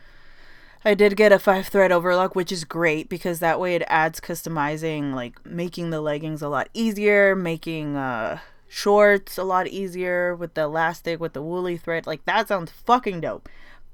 I 0.85 0.95
did 0.95 1.17
get 1.17 1.33
a 1.33 1.39
five 1.39 1.69
thread 1.69 1.93
overlock, 1.93 2.35
which 2.35 2.51
is 2.51 2.65
great 2.65 3.09
because 3.09 3.39
that 3.39 3.61
way 3.61 3.75
it 3.75 3.85
adds 3.87 4.21
customizing, 4.21 5.15
like 5.15 5.45
making 5.47 5.91
the 5.91 6.01
leggings 6.01 6.43
a 6.43 6.49
lot 6.49 6.69
easier, 6.75 7.37
making 7.37 7.97
uh 7.97 8.39
shorts 8.69 9.37
a 9.37 9.45
lot 9.45 9.69
easier 9.69 10.35
with 10.35 10.55
the 10.55 10.63
elastic 10.63 11.21
with 11.21 11.35
the 11.35 11.43
woolly 11.43 11.77
thread. 11.77 12.07
Like 12.07 12.25
that 12.25 12.49
sounds 12.49 12.73
fucking 12.73 13.21
dope 13.21 13.49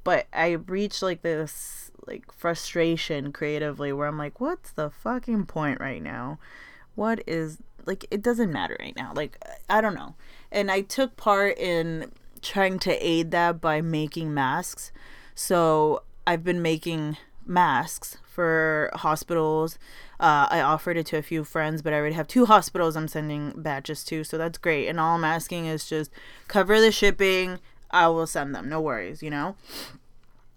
but 0.08 0.26
I 0.32 0.52
reached 0.52 1.02
like 1.02 1.20
this 1.20 1.90
like 2.06 2.32
frustration 2.32 3.30
creatively 3.30 3.92
where 3.92 4.08
I'm 4.08 4.16
like, 4.16 4.40
what's 4.40 4.70
the 4.70 4.88
fucking 4.88 5.44
point 5.44 5.80
right 5.80 6.02
now? 6.02 6.38
What 6.94 7.22
is 7.26 7.58
like 7.84 8.06
it 8.10 8.22
doesn't 8.22 8.50
matter 8.50 8.74
right 8.80 8.96
now. 8.96 9.12
Like 9.14 9.36
I 9.68 9.82
don't 9.82 9.94
know. 9.94 10.14
And 10.50 10.70
I 10.70 10.80
took 10.80 11.18
part 11.18 11.58
in 11.58 12.10
trying 12.40 12.78
to 12.78 13.06
aid 13.06 13.32
that 13.32 13.60
by 13.60 13.82
making 13.82 14.32
masks. 14.32 14.92
So 15.34 16.04
I've 16.28 16.44
been 16.44 16.60
making 16.60 17.16
masks 17.46 18.18
for 18.22 18.90
hospitals. 18.92 19.78
Uh, 20.20 20.46
I 20.50 20.60
offered 20.60 20.98
it 20.98 21.06
to 21.06 21.16
a 21.16 21.22
few 21.22 21.42
friends, 21.42 21.80
but 21.80 21.94
I 21.94 21.96
already 21.96 22.16
have 22.16 22.28
two 22.28 22.44
hospitals 22.44 22.96
I'm 22.98 23.08
sending 23.08 23.54
batches 23.56 24.04
to, 24.04 24.24
so 24.24 24.36
that's 24.36 24.58
great. 24.58 24.88
And 24.88 25.00
all 25.00 25.16
I'm 25.16 25.24
asking 25.24 25.64
is 25.64 25.88
just 25.88 26.10
cover 26.46 26.82
the 26.82 26.92
shipping 26.92 27.60
I 27.90 28.08
will 28.08 28.26
send 28.26 28.54
them. 28.54 28.68
No 28.68 28.78
worries, 28.78 29.22
you 29.22 29.30
know? 29.30 29.56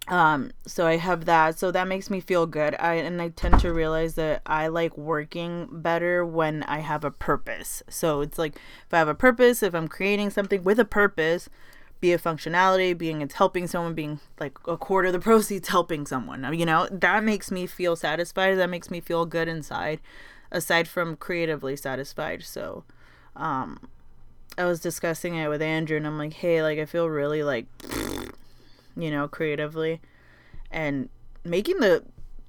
Um, 0.09 0.51
so 0.67 0.85
I 0.85 0.97
have 0.97 1.23
that. 1.23 1.57
So 1.57 1.71
that 1.71 1.87
makes 1.87 2.09
me 2.09 2.19
feel 2.19 2.45
good. 2.45 2.75
I 2.77 2.95
and 2.95 3.21
I 3.21 3.29
tend 3.29 3.61
to 3.61 3.71
realize 3.71 4.15
that 4.15 4.41
I 4.45 4.67
like 4.67 4.97
working 4.97 5.69
better 5.71 6.25
when 6.25 6.63
I 6.63 6.79
have 6.79 7.05
a 7.05 7.11
purpose. 7.11 7.81
So 7.87 8.19
it's 8.19 8.37
like 8.37 8.55
if 8.55 8.93
I 8.93 8.97
have 8.97 9.07
a 9.07 9.15
purpose, 9.15 9.63
if 9.63 9.73
I'm 9.73 9.87
creating 9.87 10.31
something 10.31 10.65
with 10.65 10.79
a 10.79 10.85
purpose, 10.85 11.47
be 12.01 12.11
it 12.11 12.21
functionality, 12.21 12.97
being 12.97 13.21
it's 13.21 13.35
helping 13.35 13.67
someone, 13.67 13.93
being 13.93 14.19
like 14.39 14.57
a 14.67 14.75
quarter 14.75 15.07
of 15.07 15.13
the 15.13 15.19
proceeds 15.19 15.69
helping 15.69 16.05
someone. 16.05 16.51
You 16.53 16.65
know, 16.65 16.87
that 16.91 17.23
makes 17.23 17.51
me 17.51 17.67
feel 17.67 17.95
satisfied. 17.95 18.55
That 18.55 18.69
makes 18.69 18.89
me 18.89 18.99
feel 18.99 19.25
good 19.25 19.47
inside, 19.47 20.01
aside 20.51 20.87
from 20.87 21.15
creatively 21.15 21.75
satisfied. 21.75 22.43
So 22.43 22.83
um 23.35 23.87
I 24.57 24.65
was 24.65 24.81
discussing 24.81 25.35
it 25.35 25.47
with 25.47 25.61
Andrew 25.61 25.95
and 25.95 26.05
I'm 26.05 26.17
like, 26.17 26.33
hey, 26.33 26.61
like 26.61 26.79
I 26.79 26.85
feel 26.85 27.07
really 27.07 27.43
like 27.43 27.67
you 28.97 29.09
know, 29.09 29.27
creatively. 29.27 30.01
And 30.71 31.09
making 31.45 31.79
the 31.79 32.03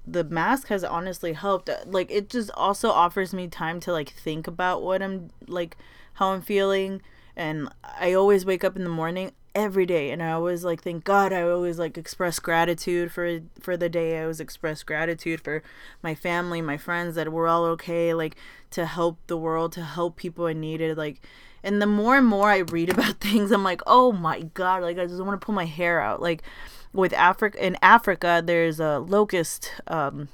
the 0.05 0.23
mask 0.23 0.67
has 0.67 0.83
honestly 0.83 1.33
helped. 1.33 1.69
Like 1.85 2.11
it 2.11 2.29
just 2.29 2.49
also 2.55 2.89
offers 2.89 3.33
me 3.33 3.47
time 3.47 3.79
to 3.81 3.91
like 3.91 4.09
think 4.09 4.47
about 4.47 4.81
what 4.81 5.01
I'm 5.03 5.29
like 5.47 5.77
how 6.13 6.31
I'm 6.31 6.41
feeling 6.41 7.01
and 7.35 7.69
I 7.99 8.13
always 8.13 8.45
wake 8.45 8.63
up 8.63 8.75
in 8.75 8.83
the 8.83 8.89
morning 8.89 9.31
every 9.55 9.85
day 9.85 10.09
and 10.09 10.23
I 10.23 10.31
always 10.31 10.65
like 10.65 10.81
thank 10.81 11.03
God 11.03 11.31
I 11.31 11.43
always 11.43 11.77
like 11.77 11.97
express 11.97 12.39
gratitude 12.39 13.11
for 13.11 13.39
for 13.59 13.77
the 13.77 13.89
day. 13.89 14.17
I 14.17 14.23
always 14.23 14.39
express 14.39 14.83
gratitude 14.83 15.41
for 15.41 15.61
my 16.01 16.15
family, 16.15 16.61
my 16.61 16.77
friends 16.77 17.15
that 17.15 17.31
we're 17.31 17.47
all 17.47 17.65
okay, 17.65 18.13
like 18.13 18.35
to 18.71 18.85
help 18.85 19.19
the 19.27 19.37
world, 19.37 19.71
to 19.73 19.83
help 19.83 20.15
people 20.15 20.47
in 20.47 20.59
needed, 20.59 20.97
like 20.97 21.21
and 21.63 21.81
the 21.81 21.87
more 21.87 22.17
and 22.17 22.27
more 22.27 22.49
I 22.49 22.59
read 22.59 22.89
about 22.93 23.19
things, 23.19 23.51
I'm 23.51 23.63
like, 23.63 23.81
oh 23.87 24.11
my 24.11 24.41
god, 24.53 24.81
like 24.81 24.97
I 24.97 25.05
just 25.05 25.23
want 25.23 25.39
to 25.39 25.45
pull 25.45 25.55
my 25.55 25.65
hair 25.65 26.01
out. 26.01 26.21
Like 26.21 26.43
with 26.91 27.13
Africa 27.13 27.65
in 27.65 27.77
Africa, 27.81 28.41
there's 28.43 28.79
a 28.79 28.99
locust, 28.99 29.71
um, 29.87 30.29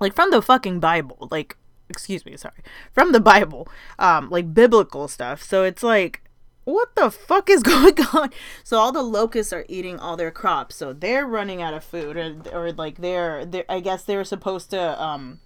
like 0.00 0.14
from 0.14 0.30
the 0.30 0.42
fucking 0.42 0.80
Bible, 0.80 1.28
like 1.30 1.56
excuse 1.88 2.24
me, 2.24 2.36
sorry, 2.36 2.62
from 2.92 3.12
the 3.12 3.20
Bible, 3.20 3.68
um, 3.98 4.30
like 4.30 4.54
biblical 4.54 5.08
stuff. 5.08 5.42
So 5.42 5.64
it's 5.64 5.82
like 5.82 6.23
what 6.64 6.94
the 6.96 7.10
fuck 7.10 7.48
is 7.48 7.62
going 7.64 7.98
on? 8.12 8.30
So 8.62 8.78
all 8.78 8.92
the 8.92 9.02
locusts 9.02 9.52
are 9.52 9.64
eating 9.68 9.98
all 9.98 10.16
their 10.16 10.30
crops. 10.30 10.76
So 10.76 10.92
they're 10.92 11.26
running 11.26 11.62
out 11.62 11.74
of 11.74 11.84
food, 11.84 12.16
or, 12.16 12.36
or 12.52 12.72
like 12.72 12.98
they're, 12.98 13.44
they're 13.44 13.64
I 13.68 13.80
guess 13.80 14.04
they 14.04 14.16
were 14.16 14.24
supposed 14.24 14.70
to. 14.70 15.02
Um, 15.02 15.40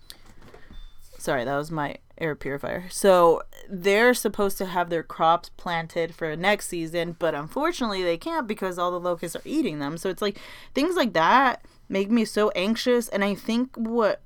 sorry, 1.18 1.44
that 1.44 1.56
was 1.56 1.70
my 1.70 1.96
air 2.16 2.34
purifier. 2.34 2.88
So 2.90 3.42
they're 3.68 4.14
supposed 4.14 4.58
to 4.58 4.66
have 4.66 4.90
their 4.90 5.02
crops 5.02 5.50
planted 5.50 6.14
for 6.14 6.34
next 6.37 6.68
season, 6.68 7.16
but 7.18 7.34
unfortunately 7.34 8.02
they 8.02 8.16
can't 8.16 8.46
because 8.46 8.78
all 8.78 8.90
the 8.90 9.00
locusts 9.00 9.37
are 9.37 9.42
eating 9.44 9.78
them. 9.78 9.98
So 9.98 10.08
it's 10.08 10.22
like 10.22 10.38
things 10.75 10.96
like 10.96 11.12
that 11.12 11.64
make 11.88 12.10
me 12.10 12.25
so 12.25 12.50
anxious 12.50 13.08
and 13.08 13.25
I 13.25 13.34
think 13.34 13.75
what 13.76 14.20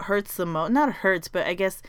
hurts 0.00 0.36
the 0.36 0.46
most 0.46 0.72
not 0.72 0.92
hurts, 0.92 1.28
but 1.28 1.46
I 1.46 1.54
guess 1.54 1.82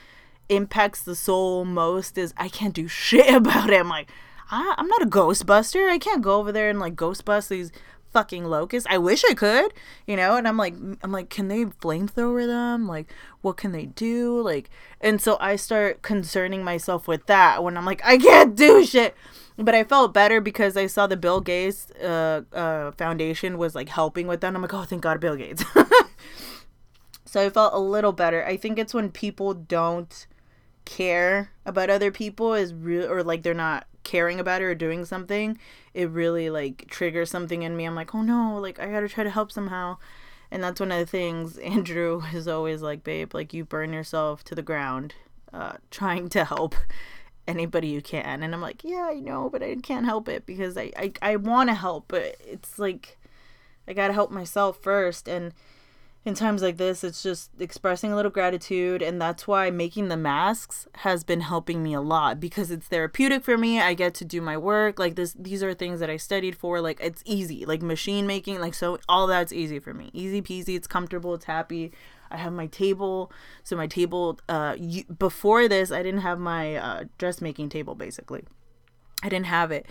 impacts 0.50 1.04
the 1.04 1.16
soul 1.16 1.66
most 1.66 2.18
is 2.18 2.34
I 2.38 2.50
can't 2.50 2.74
do 2.74 2.88
shit 2.90 3.34
about 3.34 3.70
it. 3.70 3.80
I'm 3.80 3.90
like 3.90 4.10
I, 4.50 4.76
I'm 4.78 4.88
not 4.88 5.02
a 5.02 5.08
ghostbuster. 5.08 5.90
I 5.90 5.98
can't 5.98 6.22
go 6.22 6.40
over 6.40 6.52
there 6.52 6.70
and 6.70 6.80
like 6.80 6.96
ghostbust 6.96 7.50
these 7.50 7.72
fucking 8.12 8.46
locusts. 8.46 8.88
I 8.90 8.98
wish 8.98 9.24
I 9.30 9.34
could, 9.34 9.74
you 10.06 10.16
know. 10.16 10.36
And 10.36 10.48
I'm 10.48 10.58
like, 10.58 10.74
I'm 11.04 11.12
like, 11.12 11.30
can 11.30 11.48
they 11.48 11.66
flamethrower 11.66 12.48
them? 12.48 12.88
Like, 12.88 13.12
what 13.42 13.58
can 13.58 13.72
they 13.72 13.86
do? 13.86 14.42
Like, 14.42 14.70
and 15.02 15.22
so 15.22 15.38
I 15.40 15.56
start 15.56 16.02
concerning 16.02 16.64
myself 16.64 17.08
with 17.08 17.26
that 17.28 17.64
when 17.64 17.78
I'm 17.78 17.86
like, 17.86 18.02
I 18.04 18.18
can't 18.18 18.56
do 18.56 18.86
shit. 18.86 19.16
But 19.58 19.74
I 19.74 19.84
felt 19.84 20.14
better 20.14 20.40
because 20.40 20.78
I 20.78 20.86
saw 20.86 21.08
the 21.08 21.18
Bill 21.18 21.42
Gates 21.42 21.90
uh, 21.92 22.42
uh, 22.54 22.92
Foundation 22.92 23.58
was 23.58 23.74
like 23.74 23.90
helping 23.90 24.28
with 24.28 24.42
that. 24.42 24.56
I'm 24.56 24.62
like, 24.62 24.74
oh, 24.74 24.84
thank 24.84 25.02
God, 25.02 25.20
Bill 25.20 25.36
Gates. 25.36 25.64
so 27.26 27.42
I 27.44 27.50
felt 27.50 27.74
a 27.74 27.80
little 27.80 28.14
better. 28.14 28.46
I 28.46 28.56
think 28.56 28.78
it's 28.78 28.94
when 28.94 29.10
people 29.10 29.56
don't 29.56 30.28
care 30.86 31.52
about 31.66 31.90
other 31.90 32.12
people 32.12 32.54
is 32.54 32.74
real 32.74 33.12
or 33.12 33.22
like 33.22 33.44
they're 33.44 33.54
not 33.54 33.86
caring 34.08 34.40
about 34.40 34.62
it 34.62 34.66
or 34.66 34.74
doing 34.74 35.04
something, 35.04 35.60
it 35.94 36.10
really 36.10 36.50
like 36.50 36.88
triggers 36.90 37.30
something 37.30 37.62
in 37.62 37.76
me. 37.76 37.84
I'm 37.84 37.94
like, 37.94 38.16
oh 38.16 38.22
no, 38.22 38.58
like 38.58 38.80
I 38.80 38.90
gotta 38.90 39.10
try 39.10 39.26
to 39.26 39.30
help 39.30 39.52
somehow. 39.52 39.98
And 40.50 40.64
that's 40.64 40.80
one 40.80 40.94
of 40.94 41.00
the 41.00 41.06
things 41.06 41.58
Andrew 41.76 42.24
is 42.34 42.48
always 42.48 42.82
like, 42.82 43.04
babe, 43.04 43.34
like 43.34 43.54
you 43.54 43.66
burn 43.66 43.92
yourself 43.92 44.44
to 44.46 44.56
the 44.56 44.62
ground 44.62 45.14
uh, 45.54 45.74
trying 45.92 46.30
to 46.30 46.46
help 46.46 46.74
anybody 47.48 47.90
you 47.90 48.02
can. 48.02 48.44
And 48.44 48.54
I'm 48.54 48.62
like, 48.62 48.84
yeah, 48.84 49.10
I 49.12 49.16
know, 49.16 49.50
but 49.50 49.62
I 49.62 49.76
can't 49.76 50.06
help 50.06 50.30
it 50.30 50.46
because 50.46 50.78
I, 50.78 50.92
I, 50.98 51.12
I 51.22 51.36
want 51.36 51.70
to 51.70 51.76
help, 51.76 52.06
but 52.08 52.38
it's 52.40 52.80
like 52.80 53.18
I 53.90 53.94
gotta 53.94 54.14
help 54.14 54.32
myself 54.32 54.82
first. 54.82 55.28
And 55.28 55.54
in 56.28 56.36
times 56.36 56.62
like 56.62 56.76
this, 56.76 57.06
it's 57.06 57.24
just 57.24 57.52
expressing 57.58 58.12
a 58.12 58.16
little 58.16 58.30
gratitude. 58.30 59.02
And 59.02 59.20
that's 59.20 59.48
why 59.48 59.72
making 59.72 60.10
the 60.10 60.18
masks 60.18 60.86
has 60.96 61.24
been 61.24 61.40
helping 61.40 61.82
me 61.82 61.94
a 61.94 62.02
lot 62.02 62.38
because 62.42 62.70
it's 62.70 62.88
therapeutic 62.88 63.46
for 63.46 63.58
me. 63.58 63.80
I 63.80 63.94
get 63.94 64.14
to 64.16 64.26
do 64.26 64.42
my 64.42 64.58
work. 64.58 65.00
Like 65.00 65.16
this, 65.16 65.34
these 65.40 65.64
are 65.64 65.74
things 65.74 66.02
that 66.02 66.10
I 66.10 66.18
studied 66.18 66.58
for. 66.58 66.82
Like 66.82 67.00
it's 67.02 67.24
easy, 67.26 67.66
like 67.66 67.82
machine 67.82 68.28
making, 68.28 68.60
like 68.60 68.74
so 68.74 69.00
all 69.08 69.26
that's 69.26 69.54
easy 69.54 69.80
for 69.80 69.94
me. 69.94 70.10
Easy 70.14 70.42
peasy. 70.42 70.76
It's 70.76 70.88
comfortable. 70.88 71.34
It's 71.34 71.46
happy. 71.46 71.94
I 72.30 72.36
have 72.36 72.52
my 72.52 72.68
table. 72.68 73.32
So 73.64 73.78
my 73.78 73.88
table, 73.88 74.38
uh, 74.50 74.76
you, 74.78 75.06
before 75.06 75.70
this, 75.70 75.94
I 75.94 76.04
didn't 76.04 76.22
have 76.22 76.40
my 76.40 76.76
uh, 76.76 77.04
dressmaking 77.18 77.70
table 77.70 77.96
basically. 77.96 78.44
I 79.24 79.30
didn't 79.30 79.46
have 79.46 79.72
it 79.72 79.88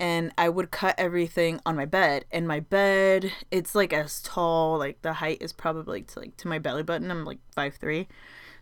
and 0.00 0.32
I 0.38 0.48
would 0.48 0.70
cut 0.70 0.94
everything 0.96 1.60
on 1.66 1.76
my 1.76 1.84
bed. 1.84 2.24
And 2.32 2.48
my 2.48 2.58
bed, 2.60 3.32
it's 3.50 3.74
like 3.74 3.92
as 3.92 4.22
tall, 4.22 4.78
like 4.78 5.02
the 5.02 5.12
height 5.12 5.38
is 5.42 5.52
probably 5.52 6.02
to 6.02 6.20
like 6.20 6.36
to 6.38 6.48
my 6.48 6.58
belly 6.58 6.82
button. 6.82 7.10
I'm 7.10 7.24
like 7.26 7.38
five 7.54 7.76
three, 7.76 8.08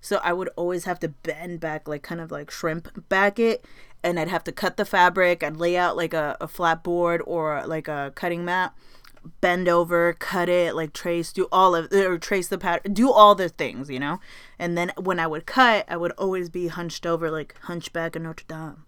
So 0.01 0.21
I 0.23 0.33
would 0.33 0.51
always 0.57 0.85
have 0.85 0.99
to 1.01 1.09
bend 1.09 1.61
back, 1.61 1.89
like 1.89 2.03
kind 2.03 2.21
of 2.21 2.31
like 2.31 2.51
shrimp 2.51 3.09
back 3.09 3.39
it. 3.39 3.65
And 4.03 4.19
I'd 4.19 4.29
have 4.29 4.45
to 4.45 4.53
cut 4.53 4.77
the 4.77 4.85
fabric. 4.85 5.43
I'd 5.43 5.57
lay 5.57 5.77
out 5.77 5.97
like 5.97 6.15
a, 6.15 6.37
a 6.41 6.49
flat 6.49 6.83
board 6.83 7.23
or 7.27 7.65
like 7.67 7.89
a 7.89 8.13
cutting 8.15 8.45
mat, 8.45 8.73
bend 9.41 9.69
over, 9.69 10.13
cut 10.15 10.49
it, 10.49 10.75
like 10.75 10.93
trace, 10.93 11.33
do 11.33 11.49
all 11.51 11.75
of 11.75 11.93
or 11.93 12.19
trace 12.19 12.49
the 12.49 12.59
pattern, 12.59 12.95
do 12.95 13.11
all 13.11 13.35
the 13.35 13.49
things, 13.49 13.91
you 13.91 13.99
know? 13.99 14.21
And 14.59 14.79
then 14.79 14.93
when 14.97 15.19
I 15.19 15.27
would 15.27 15.47
cut, 15.47 15.85
I 15.89 15.97
would 15.97 16.13
always 16.13 16.49
be 16.49 16.69
hunched 16.69 17.07
over, 17.07 17.31
like 17.31 17.57
hunchback 17.63 18.17
of 18.17 18.23
Notre 18.23 18.45
Dame. 18.47 18.85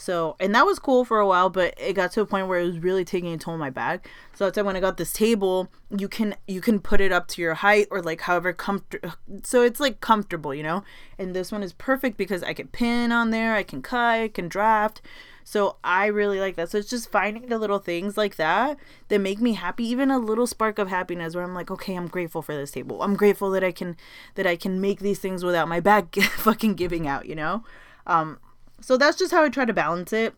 So, 0.00 0.34
and 0.40 0.54
that 0.54 0.64
was 0.64 0.78
cool 0.78 1.04
for 1.04 1.18
a 1.18 1.26
while, 1.26 1.50
but 1.50 1.74
it 1.76 1.92
got 1.92 2.10
to 2.12 2.22
a 2.22 2.26
point 2.26 2.48
where 2.48 2.58
it 2.58 2.64
was 2.64 2.78
really 2.78 3.04
taking 3.04 3.34
a 3.34 3.36
toll 3.36 3.52
on 3.52 3.60
my 3.60 3.68
back. 3.68 4.08
So 4.32 4.46
that's 4.46 4.56
why 4.56 4.62
when 4.62 4.74
I 4.74 4.80
got 4.80 4.96
this 4.96 5.12
table, 5.12 5.68
you 5.94 6.08
can 6.08 6.36
you 6.48 6.62
can 6.62 6.80
put 6.80 7.02
it 7.02 7.12
up 7.12 7.28
to 7.28 7.42
your 7.42 7.52
height 7.52 7.86
or 7.90 8.00
like 8.00 8.22
however 8.22 8.54
comfortable. 8.54 9.12
So 9.42 9.60
it's 9.62 9.78
like 9.78 10.00
comfortable, 10.00 10.54
you 10.54 10.62
know. 10.62 10.84
And 11.18 11.34
this 11.34 11.52
one 11.52 11.62
is 11.62 11.74
perfect 11.74 12.16
because 12.16 12.42
I 12.42 12.54
can 12.54 12.68
pin 12.68 13.12
on 13.12 13.28
there, 13.28 13.54
I 13.54 13.62
can 13.62 13.82
cut, 13.82 14.20
I 14.20 14.28
can 14.28 14.48
draft. 14.48 15.02
So 15.44 15.76
I 15.84 16.06
really 16.06 16.40
like 16.40 16.56
that. 16.56 16.70
So 16.70 16.78
it's 16.78 16.88
just 16.88 17.12
finding 17.12 17.48
the 17.48 17.58
little 17.58 17.78
things 17.78 18.16
like 18.16 18.36
that 18.36 18.78
that 19.08 19.18
make 19.18 19.38
me 19.38 19.52
happy, 19.52 19.84
even 19.84 20.10
a 20.10 20.18
little 20.18 20.46
spark 20.46 20.78
of 20.78 20.88
happiness 20.88 21.34
where 21.34 21.44
I'm 21.44 21.54
like, 21.54 21.70
okay, 21.70 21.94
I'm 21.94 22.08
grateful 22.08 22.40
for 22.40 22.56
this 22.56 22.70
table. 22.70 23.02
I'm 23.02 23.16
grateful 23.16 23.50
that 23.50 23.62
I 23.62 23.72
can 23.72 23.98
that 24.36 24.46
I 24.46 24.56
can 24.56 24.80
make 24.80 25.00
these 25.00 25.18
things 25.18 25.44
without 25.44 25.68
my 25.68 25.80
back 25.80 26.14
fucking 26.38 26.72
giving 26.72 27.06
out, 27.06 27.26
you 27.26 27.34
know. 27.34 27.64
Um, 28.06 28.38
so 28.80 28.96
that's 28.96 29.18
just 29.18 29.32
how 29.32 29.42
I 29.42 29.48
try 29.48 29.64
to 29.64 29.72
balance 29.72 30.12
it. 30.12 30.34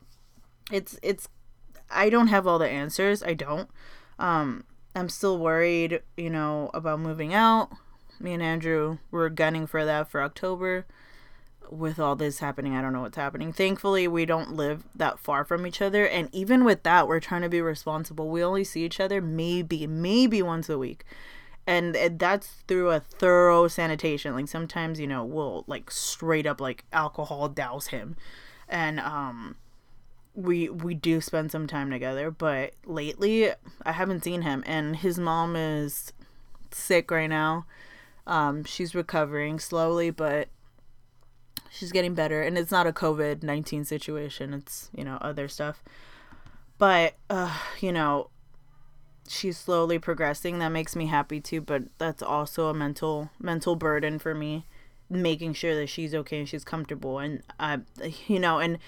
It's 0.71 0.99
it's 1.03 1.29
I 1.91 2.11
don't 2.11 2.29
have 2.29 2.47
all 2.47 2.59
the 2.59 2.69
answers. 2.69 3.23
I 3.23 3.35
don't. 3.35 3.69
Um 4.19 4.65
I'm 4.95 5.09
still 5.09 5.39
worried, 5.39 6.03
you 6.17 6.31
know, 6.31 6.71
about 6.75 7.01
moving 7.01 7.33
out. 7.33 7.71
Me 8.21 8.33
and 8.35 8.43
Andrew 8.43 8.99
were 9.11 9.31
gunning 9.31 9.67
for 9.67 9.85
that 9.85 10.11
for 10.11 10.23
October. 10.23 10.87
With 11.71 11.99
all 11.99 12.15
this 12.17 12.41
happening, 12.41 12.77
I 12.77 12.83
don't 12.83 12.93
know 12.93 13.01
what's 13.01 13.17
happening. 13.17 13.53
Thankfully, 13.53 14.07
we 14.07 14.27
don't 14.27 14.53
live 14.53 14.85
that 14.95 15.19
far 15.19 15.43
from 15.43 15.67
each 15.67 15.81
other, 15.81 16.07
and 16.07 16.29
even 16.31 16.65
with 16.65 16.83
that, 16.83 17.09
we're 17.09 17.19
trying 17.19 17.41
to 17.41 17.49
be 17.49 17.63
responsible. 17.63 18.29
We 18.29 18.45
only 18.45 18.63
see 18.63 18.85
each 18.85 19.01
other 19.01 19.23
maybe 19.23 19.87
maybe 19.87 20.43
once 20.43 20.69
a 20.69 20.77
week. 20.77 21.05
And 21.67 21.95
that's 22.19 22.49
through 22.67 22.91
a 22.91 23.01
thorough 23.01 23.69
sanitation. 23.69 24.35
Like 24.35 24.49
sometimes, 24.49 24.99
you 24.99 25.07
know, 25.07 25.25
we'll 25.25 25.65
like 25.67 25.91
straight 25.91 26.47
up 26.47 26.61
like 26.61 26.85
alcohol 26.93 27.49
douse 27.49 27.89
him. 27.89 28.17
And 28.69 28.99
um 28.99 29.57
we 30.35 30.69
we 30.69 30.95
do 30.95 31.21
spend 31.21 31.53
some 31.53 31.67
time 31.67 31.91
together, 31.91 32.31
but 32.31 32.73
lately 32.85 33.51
I 33.85 33.93
haven't 33.93 34.25
seen 34.25 34.43
him 34.43 34.65
and 34.67 34.97
his 34.97 35.19
mom 35.19 35.55
is 35.55 36.13
sick 36.73 37.11
right 37.11 37.31
now. 37.31 37.67
Um 38.27 38.65
she's 38.65 38.95
recovering 38.95 39.61
slowly, 39.61 40.11
but 40.11 40.49
she's 41.71 41.93
getting 41.93 42.15
better 42.15 42.43
and 42.43 42.59
it's 42.59 42.73
not 42.73 42.89
a 42.89 42.93
COVID-19 42.93 43.87
situation. 43.87 44.53
It's, 44.53 44.91
you 44.95 45.05
know, 45.05 45.19
other 45.21 45.47
stuff. 45.47 45.83
But 46.83 47.15
uh, 47.31 47.57
you 47.81 47.93
know, 47.93 48.31
she's 49.29 49.57
slowly 49.57 49.99
progressing. 49.99 50.59
That 50.59 50.71
makes 50.71 50.97
me 50.97 51.07
happy 51.07 51.41
too, 51.41 51.61
but 51.61 51.85
that's 51.99 52.23
also 52.23 52.69
a 52.69 52.75
mental 52.75 53.31
mental 53.39 53.77
burden 53.77 54.19
for 54.19 54.35
me 54.35 54.67
making 55.11 55.53
sure 55.53 55.75
that 55.75 55.89
she's 55.89 56.15
okay 56.15 56.39
and 56.39 56.49
she's 56.49 56.65
comfortable 56.65 57.19
and 57.19 57.43
I 57.61 57.81
you 58.27 58.39
know, 58.39 58.59
and 58.59 58.79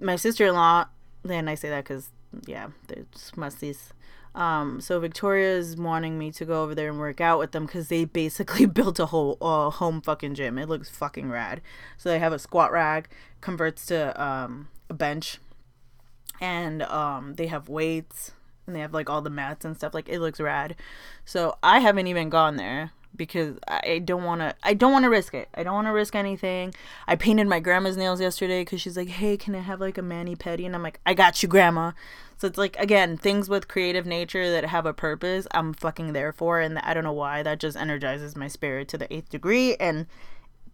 my 0.00 0.16
sister-in-law, 0.16 0.86
and 1.28 1.50
I 1.50 1.54
say 1.54 1.68
that 1.68 1.84
cuz 1.84 2.10
yeah, 2.46 2.68
there's 2.88 3.32
musties. 3.36 3.90
Um, 4.34 4.80
so 4.80 4.98
Victoria 4.98 5.56
is 5.56 5.76
wanting 5.76 6.18
me 6.18 6.32
to 6.32 6.46
go 6.46 6.62
over 6.62 6.74
there 6.74 6.88
and 6.88 6.98
work 6.98 7.20
out 7.20 7.38
with 7.38 7.52
them 7.52 7.66
because 7.66 7.88
they 7.88 8.06
basically 8.06 8.64
built 8.78 8.98
a 8.98 9.06
whole 9.06 9.36
uh, 9.42 9.68
home 9.68 10.00
fucking 10.00 10.34
gym. 10.34 10.56
It 10.58 10.68
looks 10.68 10.88
fucking 10.88 11.30
rad. 11.30 11.60
So 11.98 12.08
they 12.08 12.18
have 12.18 12.32
a 12.32 12.38
squat 12.38 12.72
rack, 12.72 13.10
converts 13.42 13.84
to 13.86 14.22
um, 14.22 14.68
a 14.88 14.94
bench, 14.94 15.38
and 16.40 16.82
um, 16.84 17.34
they 17.34 17.48
have 17.48 17.68
weights 17.68 18.32
and 18.66 18.76
they 18.76 18.80
have 18.80 18.94
like 18.94 19.10
all 19.10 19.22
the 19.22 19.30
mats 19.30 19.64
and 19.64 19.76
stuff. 19.76 19.94
Like 19.94 20.08
it 20.08 20.20
looks 20.20 20.40
rad. 20.40 20.76
So 21.24 21.56
I 21.62 21.80
haven't 21.80 22.06
even 22.06 22.28
gone 22.28 22.56
there 22.56 22.92
because 23.14 23.56
I 23.68 23.98
don't 23.98 24.24
want 24.24 24.40
to 24.40 24.54
I 24.62 24.74
don't 24.74 24.92
want 24.92 25.04
to 25.04 25.10
risk 25.10 25.34
it. 25.34 25.48
I 25.54 25.62
don't 25.62 25.74
want 25.74 25.86
to 25.86 25.92
risk 25.92 26.14
anything. 26.14 26.74
I 27.06 27.16
painted 27.16 27.46
my 27.46 27.60
grandma's 27.60 27.96
nails 27.96 28.20
yesterday 28.20 28.64
cuz 28.64 28.80
she's 28.80 28.96
like, 28.96 29.08
"Hey, 29.08 29.36
can 29.36 29.54
I 29.54 29.60
have 29.60 29.80
like 29.80 29.98
a 29.98 30.02
mani 30.02 30.36
pedi?" 30.36 30.64
And 30.64 30.74
I'm 30.74 30.82
like, 30.82 31.00
"I 31.04 31.14
got 31.14 31.42
you, 31.42 31.48
grandma." 31.48 31.92
So 32.38 32.46
it's 32.46 32.58
like 32.58 32.76
again, 32.78 33.16
things 33.16 33.48
with 33.48 33.68
creative 33.68 34.06
nature 34.06 34.50
that 34.50 34.64
have 34.64 34.86
a 34.86 34.94
purpose, 34.94 35.46
I'm 35.52 35.74
fucking 35.74 36.12
there 36.12 36.32
for 36.32 36.60
and 36.60 36.78
I 36.78 36.94
don't 36.94 37.04
know 37.04 37.12
why 37.12 37.42
that 37.42 37.60
just 37.60 37.76
energizes 37.76 38.36
my 38.36 38.48
spirit 38.48 38.88
to 38.88 38.98
the 38.98 39.08
8th 39.08 39.28
degree 39.28 39.76
and 39.76 40.06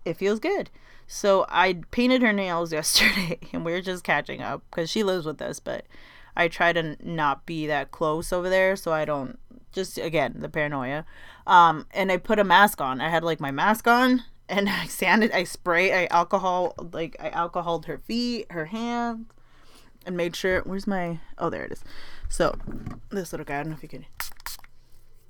it 0.04 0.16
feels 0.16 0.38
good. 0.38 0.70
So 1.06 1.46
I 1.48 1.80
painted 1.90 2.22
her 2.22 2.32
nails 2.32 2.72
yesterday 2.80 3.38
and 3.52 3.64
we 3.64 3.72
are 3.72 3.82
just 3.82 4.04
catching 4.04 4.42
up 4.42 4.62
cuz 4.70 4.90
she 4.90 5.02
lives 5.02 5.26
with 5.26 5.42
us, 5.42 5.60
but 5.60 5.84
I 6.38 6.46
try 6.46 6.72
to 6.72 6.96
not 7.02 7.44
be 7.44 7.66
that 7.66 7.90
close 7.90 8.32
over 8.32 8.48
there 8.48 8.76
so 8.76 8.92
I 8.92 9.04
don't 9.04 9.38
just 9.72 9.98
again 9.98 10.36
the 10.38 10.48
paranoia. 10.48 11.04
Um, 11.46 11.86
and 11.90 12.10
I 12.10 12.16
put 12.16 12.38
a 12.38 12.44
mask 12.44 12.80
on. 12.80 13.00
I 13.00 13.10
had 13.10 13.24
like 13.24 13.40
my 13.40 13.50
mask 13.50 13.86
on 13.88 14.22
and 14.48 14.68
I 14.68 14.86
sanded, 14.86 15.32
I 15.32 15.44
spray, 15.44 15.92
I 15.92 16.06
alcohol, 16.06 16.74
like 16.92 17.16
I 17.20 17.28
alcoholed 17.30 17.86
her 17.86 17.98
feet, 17.98 18.50
her 18.50 18.66
hands, 18.66 19.26
and 20.06 20.16
made 20.16 20.36
sure. 20.36 20.60
Where's 20.60 20.86
my? 20.86 21.18
Oh, 21.36 21.50
there 21.50 21.64
it 21.64 21.72
is. 21.72 21.84
So 22.28 22.56
this 23.10 23.32
little 23.32 23.44
guy. 23.44 23.60
I 23.60 23.62
don't 23.62 23.70
know 23.70 23.76
if 23.76 23.82
you 23.82 23.88
can. 23.88 24.06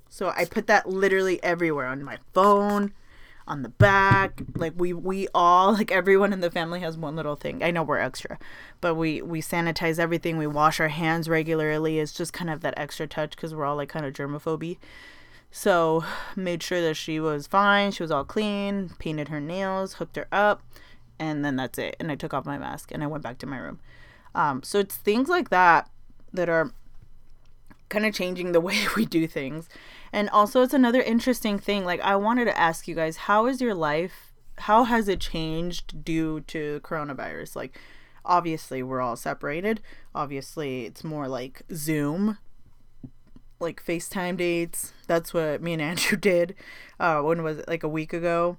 So 0.09 0.31
I 0.35 0.45
put 0.45 0.67
that 0.67 0.87
literally 0.87 1.41
everywhere 1.43 1.87
on 1.87 2.03
my 2.03 2.17
phone, 2.33 2.93
on 3.49 3.63
the 3.63 3.69
back. 3.69 4.41
Like 4.55 4.73
we 4.77 4.93
we 4.93 5.27
all 5.33 5.73
like 5.79 5.91
everyone 5.91 6.31
in 6.31 6.39
the 6.39 6.51
family 6.51 6.79
has 6.81 6.97
one 6.97 7.15
little 7.15 7.35
thing. 7.35 7.63
I 7.63 7.71
know 7.71 7.83
we're 7.83 7.97
extra, 7.97 8.37
but 8.79 8.95
we 8.95 9.21
we 9.21 9.41
sanitize 9.41 9.99
everything. 9.99 10.37
We 10.37 10.47
wash 10.47 10.79
our 10.79 10.87
hands 10.89 11.27
regularly. 11.27 11.99
It's 11.99 12.13
just 12.13 12.31
kind 12.31 12.49
of 12.49 12.61
that 12.61 12.75
extra 12.77 13.07
touch 13.07 13.31
because 13.31 13.53
we're 13.53 13.65
all 13.65 13.75
like 13.75 13.89
kind 13.89 14.05
of 14.05 14.13
germophobe. 14.13 14.77
So 15.51 16.05
made 16.35 16.63
sure 16.63 16.81
that 16.81 16.95
she 16.95 17.19
was 17.19 17.47
fine. 17.47 17.91
She 17.91 18.03
was 18.03 18.11
all 18.11 18.23
clean. 18.23 18.91
Painted 18.99 19.27
her 19.29 19.41
nails, 19.41 19.95
hooked 19.95 20.15
her 20.15 20.27
up, 20.31 20.61
and 21.17 21.43
then 21.43 21.55
that's 21.55 21.79
it. 21.79 21.95
And 21.99 22.11
I 22.11 22.15
took 22.15 22.33
off 22.33 22.45
my 22.45 22.57
mask 22.57 22.91
and 22.91 23.03
I 23.03 23.07
went 23.07 23.23
back 23.23 23.39
to 23.39 23.47
my 23.47 23.57
room. 23.57 23.79
Um, 24.35 24.61
so 24.63 24.77
it's 24.79 24.95
things 24.95 25.27
like 25.27 25.49
that 25.49 25.89
that 26.31 26.49
are 26.49 26.71
kind 27.89 28.05
of 28.05 28.13
changing 28.13 28.51
the 28.51 28.61
way 28.69 28.85
we 28.95 29.05
do 29.05 29.27
things. 29.27 29.67
And 30.11 30.29
also, 30.29 30.61
it's 30.61 30.73
another 30.73 31.01
interesting 31.01 31.59
thing. 31.59 31.85
Like, 31.85 32.01
I 32.01 32.15
wanted 32.15 32.45
to 32.45 32.57
ask 32.57 32.87
you 32.87 32.95
guys, 32.95 33.17
how 33.17 33.45
is 33.45 33.61
your 33.61 33.75
life? 33.75 34.33
How 34.59 34.83
has 34.83 35.07
it 35.07 35.19
changed 35.19 36.03
due 36.03 36.41
to 36.41 36.81
coronavirus? 36.83 37.55
Like, 37.55 37.79
obviously, 38.25 38.83
we're 38.83 39.01
all 39.01 39.15
separated. 39.15 39.81
Obviously, 40.15 40.85
it's 40.85 41.03
more 41.03 41.27
like 41.27 41.61
Zoom, 41.73 42.37
like 43.59 43.83
FaceTime 43.83 44.37
dates. 44.37 44.93
That's 45.07 45.33
what 45.33 45.61
me 45.61 45.73
and 45.73 45.81
Andrew 45.89 46.17
did. 46.17 46.55
Uh, 46.99 47.21
when 47.21 47.43
was 47.43 47.59
it? 47.59 47.67
Like 47.67 47.83
a 47.83 47.89
week 47.89 48.13
ago 48.13 48.57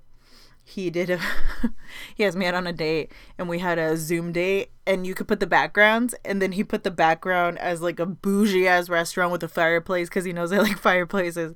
he 0.62 0.90
did 0.90 1.11
a 1.11 1.18
he 2.14 2.23
has 2.23 2.37
me 2.37 2.46
out 2.46 2.55
on 2.55 2.66
a 2.66 2.73
date 2.73 3.11
and 3.38 3.49
we 3.49 3.59
had 3.59 3.79
a 3.79 3.96
zoom 3.96 4.33
date 4.33 4.70
and 4.87 5.07
you 5.07 5.14
could 5.14 5.27
put 5.27 5.40
the 5.40 5.46
backgrounds 5.46 6.14
and 6.25 6.40
then 6.40 6.53
he 6.53 6.62
put 6.62 6.85
the 6.85 6.90
background 6.90 7.59
as 7.59 7.83
like 7.83 7.99
a 7.99 8.07
bougie 8.07 8.68
ass 8.68 8.88
restaurant 8.88 9.33
with 9.33 9.42
a 9.42 9.49
fireplace 9.49 10.09
because 10.09 10.25
he 10.25 10.33
knows 10.33 10.53
i 10.53 10.59
like 10.62 10.79
fireplaces. 10.79 11.55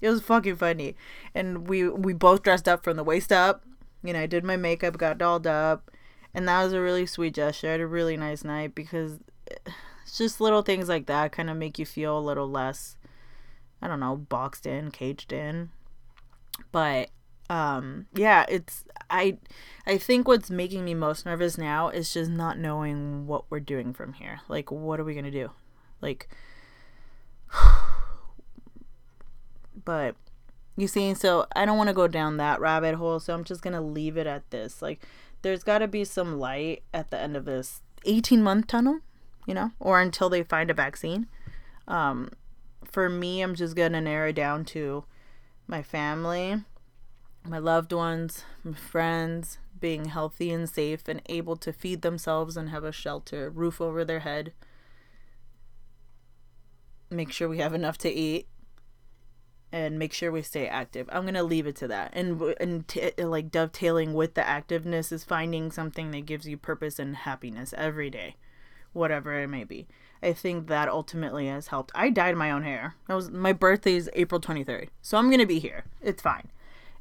It 0.00 0.10
was 0.10 0.22
fucking 0.22 0.56
funny. 0.56 0.96
And 1.34 1.68
we 1.68 1.88
we 1.88 2.12
both 2.12 2.42
dressed 2.42 2.68
up 2.68 2.82
from 2.82 2.96
the 2.96 3.04
waist 3.04 3.32
up. 3.32 3.64
You 4.02 4.12
know 4.12 4.20
i 4.20 4.26
did 4.26 4.44
my 4.44 4.56
makeup 4.56 4.98
got 4.98 5.18
dolled 5.18 5.46
up. 5.46 5.90
And 6.34 6.48
that 6.48 6.64
was 6.64 6.72
a 6.72 6.80
really 6.80 7.06
sweet 7.06 7.34
gesture. 7.34 7.68
I 7.68 7.72
had 7.72 7.80
a 7.80 7.86
really 7.86 8.16
nice 8.16 8.44
night 8.44 8.74
because 8.74 9.18
eh, 9.50 9.70
it's 10.02 10.18
just 10.18 10.40
little 10.40 10.62
things 10.62 10.88
like 10.88 11.06
that 11.06 11.32
kind 11.32 11.50
of 11.50 11.56
make 11.56 11.78
you 11.78 11.86
feel 11.86 12.18
a 12.18 12.20
little 12.20 12.48
less 12.48 12.96
i 13.82 13.88
don't 13.88 14.00
know 14.00 14.16
boxed 14.16 14.66
in 14.66 14.90
caged 14.90 15.32
in. 15.32 15.70
But 16.72 17.10
um 17.48 18.06
yeah 18.14 18.44
it's 18.48 18.84
i 19.08 19.36
i 19.86 19.96
think 19.96 20.26
what's 20.26 20.50
making 20.50 20.84
me 20.84 20.94
most 20.94 21.24
nervous 21.24 21.56
now 21.56 21.88
is 21.88 22.12
just 22.12 22.30
not 22.30 22.58
knowing 22.58 23.26
what 23.26 23.44
we're 23.50 23.60
doing 23.60 23.92
from 23.92 24.14
here. 24.14 24.40
Like 24.48 24.72
what 24.72 24.98
are 24.98 25.04
we 25.04 25.14
gonna 25.14 25.30
do? 25.30 25.50
Like 26.00 26.28
but 29.84 30.16
you 30.76 30.88
see 30.88 31.14
so 31.14 31.46
i 31.54 31.64
don't 31.64 31.78
want 31.78 31.88
to 31.88 31.94
go 31.94 32.08
down 32.08 32.36
that 32.36 32.60
rabbit 32.60 32.96
hole 32.96 33.20
so 33.20 33.32
i'm 33.32 33.44
just 33.44 33.62
gonna 33.62 33.80
leave 33.80 34.16
it 34.16 34.26
at 34.26 34.50
this. 34.50 34.82
Like 34.82 35.06
there's 35.42 35.62
got 35.62 35.78
to 35.78 35.86
be 35.88 36.04
some 36.04 36.38
light 36.40 36.82
at 36.92 37.10
the 37.10 37.20
end 37.20 37.36
of 37.36 37.44
this 37.44 37.82
18 38.04 38.42
month 38.42 38.66
tunnel 38.66 38.98
you 39.46 39.54
know 39.54 39.70
or 39.78 40.00
until 40.00 40.28
they 40.28 40.42
find 40.42 40.70
a 40.70 40.74
vaccine. 40.74 41.28
Um 41.86 42.30
for 42.90 43.08
me 43.08 43.42
i'm 43.42 43.54
just 43.54 43.76
gonna 43.76 44.00
narrow 44.00 44.32
down 44.32 44.64
to 44.64 45.04
my 45.68 45.82
family 45.82 46.62
my 47.48 47.58
loved 47.58 47.92
ones, 47.92 48.44
my 48.64 48.72
friends 48.72 49.58
being 49.80 50.06
healthy 50.06 50.50
and 50.50 50.68
safe 50.68 51.06
and 51.08 51.22
able 51.26 51.56
to 51.56 51.72
feed 51.72 52.02
themselves 52.02 52.56
and 52.56 52.70
have 52.70 52.84
a 52.84 52.92
shelter, 52.92 53.50
roof 53.50 53.80
over 53.80 54.04
their 54.04 54.20
head. 54.20 54.52
Make 57.10 57.30
sure 57.32 57.48
we 57.48 57.58
have 57.58 57.74
enough 57.74 57.98
to 57.98 58.10
eat 58.10 58.48
and 59.72 59.98
make 59.98 60.12
sure 60.12 60.32
we 60.32 60.42
stay 60.42 60.66
active. 60.66 61.08
I'm 61.12 61.24
gonna 61.24 61.42
leave 61.42 61.66
it 61.66 61.76
to 61.76 61.88
that, 61.88 62.12
and 62.14 62.40
and 62.60 62.88
t- 62.88 63.12
like 63.18 63.50
dovetailing 63.50 64.14
with 64.14 64.34
the 64.34 64.40
activeness 64.40 65.12
is 65.12 65.24
finding 65.24 65.70
something 65.70 66.10
that 66.12 66.26
gives 66.26 66.48
you 66.48 66.56
purpose 66.56 66.98
and 66.98 67.16
happiness 67.16 67.74
every 67.76 68.08
day, 68.10 68.36
whatever 68.92 69.40
it 69.40 69.48
may 69.48 69.64
be. 69.64 69.86
I 70.22 70.32
think 70.32 70.68
that 70.68 70.88
ultimately 70.88 71.48
has 71.48 71.68
helped. 71.68 71.92
I 71.94 72.10
dyed 72.10 72.36
my 72.36 72.50
own 72.50 72.62
hair. 72.62 72.94
That 73.06 73.14
was 73.14 73.30
my 73.30 73.52
birthday 73.52 73.96
is 73.96 74.10
April 74.14 74.40
23rd, 74.40 74.88
so 75.02 75.18
I'm 75.18 75.30
gonna 75.30 75.46
be 75.46 75.58
here. 75.58 75.84
It's 76.00 76.22
fine 76.22 76.48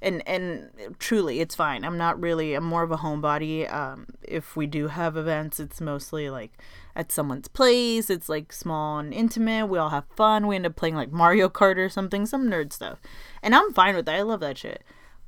and 0.06 0.26
and 0.26 0.70
truly 1.00 1.41
it's 1.41 1.56
fine. 1.56 1.84
I'm 1.84 1.98
not 1.98 2.20
really 2.22 2.54
i'm 2.54 2.63
more 2.63 2.84
of 2.84 2.91
a 2.91 2.98
homebody. 2.98 3.72
Um 3.72 4.08
if 4.22 4.56
we 4.56 4.68
do 4.68 4.88
have 4.88 5.18
events 5.18 5.60
it's 5.60 5.82
mostly 5.82 6.30
like 6.30 6.54
at 6.96 7.12
someone's 7.12 7.50
place. 7.50 8.10
It's 8.10 8.30
like 8.30 8.54
small 8.54 9.00
and 9.00 9.13
intimate. 9.13 9.68
We 9.68 9.80
all 9.80 9.89
have 9.89 10.06
fun. 10.15 10.48
We 10.48 10.56
end 10.56 10.65
up 10.65 10.78
playing 10.78 10.96
like 10.96 11.12
mario 11.12 11.50
kart 11.50 11.78
or 11.78 11.89
something 11.89 12.26
some 12.26 12.50
nerd 12.50 12.72
stuff. 12.72 13.02
And 13.44 13.54
i'm 13.54 13.74
fine 13.74 13.96
with 13.96 14.06
that. 14.06 14.15
I 14.15 14.22
love 14.22 14.39
that 14.39 14.58
shit. 14.58 14.84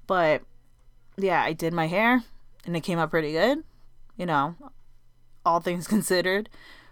But 0.06 0.44
yeah 1.18 1.42
i 1.44 1.52
did 1.52 1.74
my 1.74 1.88
hair 1.88 2.24
and 2.66 2.78
it 2.78 2.82
came 2.82 3.00
out 3.00 3.10
pretty 3.10 3.32
good 3.32 3.64
you 4.16 4.26
know 4.26 4.56
all 5.46 5.60
things 5.60 5.88
considered 5.96 6.50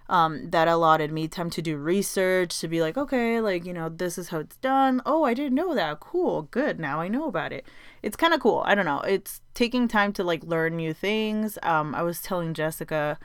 um, 0.08 0.50
that 0.52 0.68
allotted 0.68 1.12
me 1.12 1.28
time 1.28 1.50
to 1.50 1.62
do 1.62 1.78
research 1.78 2.60
to 2.60 2.68
be 2.68 2.82
like 2.82 2.98
okay 2.98 3.42
like 3.42 3.66
you 3.66 3.74
know 3.74 3.90
this 3.90 4.18
is 4.18 4.30
how 4.30 4.40
it's 4.40 4.58
done 4.58 5.02
oh 5.06 5.24
i 5.24 5.34
didn't 5.34 5.56
know 5.56 5.74
that 5.74 6.00
cool 6.00 6.44
good 6.44 6.80
now 6.80 7.00
i 7.00 7.08
know 7.08 7.28
about 7.28 7.52
it 7.52 7.66
it's 8.04 8.16
kind 8.16 8.34
of 8.34 8.40
cool 8.40 8.62
i 8.66 8.76
don't 8.76 8.86
know 8.86 9.02
it's 9.02 9.42
taking 9.54 9.88
time 9.88 10.14
to 10.14 10.24
like 10.24 10.44
learn 10.44 10.76
new 10.76 10.94
things 10.94 11.58
um, 11.64 11.96
i 11.96 12.04
was 12.04 12.22
telling 12.22 12.54
jessica 12.54 13.18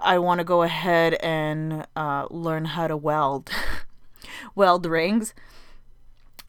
i 0.00 0.18
want 0.18 0.38
to 0.38 0.44
go 0.44 0.62
ahead 0.62 1.14
and 1.14 1.86
uh, 1.96 2.26
learn 2.30 2.64
how 2.64 2.86
to 2.86 2.96
weld 2.96 3.50
weld 4.54 4.86
rings 4.86 5.34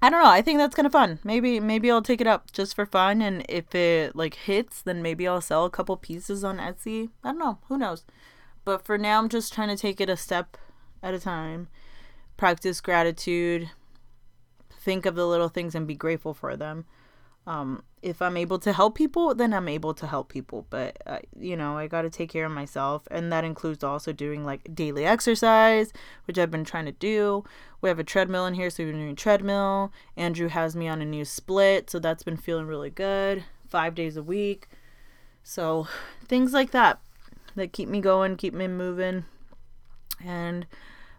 I 0.02 0.10
don't 0.12 0.22
know. 0.22 0.30
I 0.30 0.44
think 0.44 0.60
that's 0.60 0.76
kind 0.76 0.86
of 0.86 0.92
fun. 0.92 1.18
Maybe 1.24 1.60
maybe 1.60 1.90
I'll 1.90 2.02
take 2.02 2.22
it 2.22 2.28
up 2.28 2.52
just 2.52 2.76
for 2.76 2.86
fun 2.86 3.24
and 3.24 3.44
if 3.50 3.74
it 3.74 4.16
like 4.16 4.36
hits, 4.36 4.84
then 4.84 5.02
maybe 5.02 5.28
I'll 5.28 5.42
sell 5.42 5.66
a 5.66 5.70
couple 5.70 5.98
pieces 5.98 6.44
on 6.44 6.58
Etsy. 6.58 7.10
I 7.24 7.30
don't 7.30 7.40
know. 7.40 7.58
Who 7.70 7.78
knows? 7.78 8.04
But 8.65 8.84
for 8.84 8.97
now, 8.97 9.19
I'm 9.19 9.30
just 9.30 9.54
trying 9.54 9.69
to 9.69 9.78
take 9.78 10.01
it 10.01 10.10
a 10.10 10.17
step 10.17 10.58
at 11.01 11.13
a 11.13 11.19
time. 11.19 11.67
Practice 12.36 12.82
gratitude. 12.82 13.69
Think 14.71 15.06
of 15.06 15.15
the 15.15 15.28
little 15.28 15.49
things 15.49 15.75
and 15.75 15.88
be 15.88 15.95
grateful 15.95 16.34
for 16.34 16.58
them. 16.58 16.86
Um, 17.47 17.84
if 18.01 18.23
I'm 18.23 18.38
able 18.38 18.58
to 18.60 18.73
help 18.73 18.95
people, 18.95 19.36
then 19.36 19.54
I'm 19.54 19.67
able 19.67 19.93
to 19.93 20.08
help 20.08 20.30
people. 20.30 20.65
But, 20.71 20.97
uh, 21.06 21.19
you 21.39 21.56
know, 21.56 21.78
I 21.78 21.86
got 21.86 22.01
to 22.01 22.10
take 22.10 22.32
care 22.32 22.45
of 22.45 22.51
myself. 22.51 23.08
And 23.12 23.32
that 23.32 23.43
includes 23.43 23.84
also 23.84 24.12
doing 24.12 24.43
like 24.43 24.73
daily 24.73 25.06
exercise, 25.06 25.93
which 26.25 26.39
I've 26.39 26.51
been 26.51 26.65
trying 26.65 26.86
to 26.86 26.91
do. 26.91 27.43
We 27.82 27.89
have 27.89 27.99
a 27.99 28.04
treadmill 28.04 28.47
in 28.47 28.56
here, 28.56 28.71
so 28.71 28.84
we're 28.84 28.93
doing 28.93 29.15
treadmill. 29.15 29.93
Andrew 30.17 30.47
has 30.47 30.75
me 30.75 30.88
on 30.88 31.04
a 31.04 31.06
new 31.06 31.23
split, 31.23 31.91
so 31.91 31.99
that's 31.99 32.23
been 32.23 32.38
feeling 32.38 32.65
really 32.65 32.89
good. 32.89 33.43
Five 33.69 33.93
days 33.93 34.17
a 34.17 34.23
week. 34.23 34.67
So 35.43 35.88
things 36.28 36.51
like 36.51 36.71
that 36.71 36.99
that 37.56 37.74
keep 37.74 37.89
me 37.89 38.02
going, 38.02 38.36
keep 38.36 38.54
me 38.54 38.68
moving. 38.68 39.26
And 40.24 40.65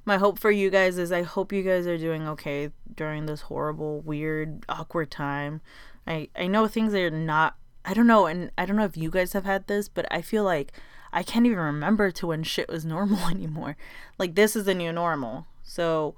my 0.05 0.18
hope 0.18 0.38
for 0.38 0.51
you 0.51 0.70
guys 0.70 0.99
is 0.99 1.12
I 1.12 1.22
hope 1.22 1.53
you 1.53 1.62
guys 1.62 1.87
are 1.87 1.99
doing 1.99 2.29
okay 2.29 2.70
during 2.94 3.27
this 3.27 3.42
horrible, 3.42 4.01
weird, 4.01 4.64
awkward 4.68 5.11
time. 5.11 5.61
I 6.07 6.29
I 6.37 6.46
know 6.46 6.68
things 6.68 6.94
are 6.94 7.11
not 7.11 7.57
I 7.85 7.94
don't 7.94 8.07
know 8.07 8.27
and 8.27 8.51
I 8.57 8.66
don't 8.66 8.77
know 8.77 8.85
if 8.85 8.96
you 8.96 9.11
guys 9.11 9.33
have 9.33 9.44
had 9.44 9.66
this, 9.66 9.88
but 9.88 10.07
I 10.11 10.22
feel 10.22 10.44
like 10.44 10.72
I 11.12 11.22
can't 11.22 11.46
even 11.46 11.59
remember 11.59 12.11
to 12.12 12.27
when 12.29 12.42
shit 12.42 12.68
was 12.68 12.85
normal 12.96 13.29
anymore. 13.29 13.77
Like 14.18 14.35
this 14.35 14.57
is 14.57 14.64
the 14.64 14.75
new 14.75 14.92
normal. 14.92 15.46
So 15.62 16.14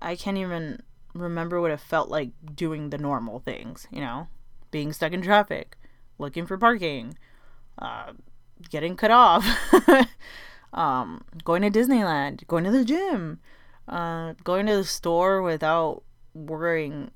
I 0.00 0.16
can't 0.16 0.38
even 0.38 0.82
remember 1.14 1.60
what 1.60 1.70
it 1.70 1.80
felt 1.80 2.08
like 2.08 2.30
doing 2.54 2.90
the 2.90 2.98
normal 2.98 3.40
things, 3.40 3.86
you 3.90 4.00
know? 4.00 4.28
Being 4.70 4.92
stuck 4.92 5.12
in 5.12 5.22
traffic, 5.22 5.76
looking 6.18 6.46
for 6.46 6.58
parking, 6.58 7.16
uh, 7.78 8.12
getting 8.70 8.96
cut 8.96 9.10
off, 9.10 9.46
um, 10.72 11.24
going 11.44 11.62
to 11.62 11.70
Disneyland, 11.70 12.46
going 12.46 12.64
to 12.64 12.70
the 12.70 12.84
gym, 12.84 13.40
uh, 13.88 14.34
going 14.44 14.66
to 14.66 14.76
the 14.76 14.84
store 14.84 15.42
without 15.42 16.02
worrying 16.34 17.10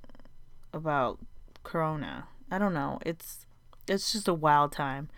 about 0.73 1.19
Corona. 1.63 2.29
I 2.51 2.59
don't 2.59 2.75
know. 2.75 2.99
It's 3.05 3.47
it's 3.87 4.13
just 4.13 4.29
a 4.29 4.35
wild 4.35 4.73
time. 4.73 5.09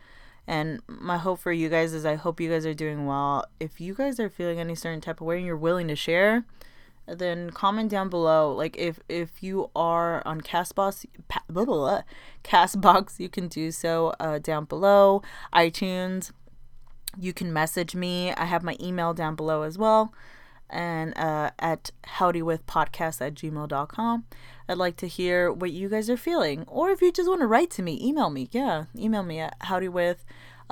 And 0.46 0.80
my 0.88 1.18
hope 1.18 1.38
for 1.38 1.52
you 1.52 1.68
guys 1.68 1.92
is 1.92 2.04
I 2.04 2.16
hope 2.16 2.40
you 2.40 2.50
guys 2.50 2.66
are 2.66 2.74
doing 2.74 3.06
well. 3.06 3.44
If 3.60 3.80
you 3.80 3.94
guys 3.94 4.18
are 4.18 4.28
feeling 4.28 4.58
any 4.58 4.74
certain 4.74 5.00
type 5.00 5.20
of 5.20 5.26
way 5.26 5.36
and 5.36 5.46
you're 5.46 5.56
willing 5.56 5.88
to 5.88 5.96
share, 5.96 6.44
then 7.06 7.50
comment 7.50 7.90
down 7.90 8.08
below. 8.08 8.52
Like 8.52 8.76
if 8.76 9.00
if 9.08 9.42
you 9.42 9.70
are 9.74 10.26
on 10.26 10.40
Castbox, 10.40 11.06
blah, 11.28 11.64
blah, 11.64 11.64
blah, 11.64 12.02
Castbox, 12.44 13.18
you 13.18 13.28
can 13.28 13.48
do 13.48 13.70
so 13.70 14.14
uh, 14.20 14.38
down 14.38 14.64
below. 14.64 15.22
iTunes, 15.52 16.32
you 17.18 17.32
can 17.32 17.52
message 17.52 17.94
me. 17.94 18.32
I 18.32 18.44
have 18.44 18.62
my 18.62 18.76
email 18.80 19.14
down 19.14 19.34
below 19.34 19.62
as 19.62 19.78
well, 19.78 20.14
and 20.70 21.16
uh, 21.16 21.50
at 21.58 21.90
howdywithpodcast 22.18 23.20
at 23.20 23.34
gmail.com. 23.34 24.24
I'd 24.68 24.78
like 24.78 24.96
to 24.98 25.08
hear 25.08 25.52
what 25.52 25.72
you 25.72 25.88
guys 25.88 26.08
are 26.08 26.16
feeling, 26.16 26.64
or 26.68 26.90
if 26.90 27.02
you 27.02 27.12
just 27.12 27.28
want 27.28 27.40
to 27.40 27.46
write 27.46 27.70
to 27.72 27.82
me, 27.82 27.98
email 28.02 28.30
me. 28.30 28.48
Yeah, 28.52 28.84
email 28.96 29.22
me 29.22 29.40
at 29.40 29.58
howdywith 29.60 30.18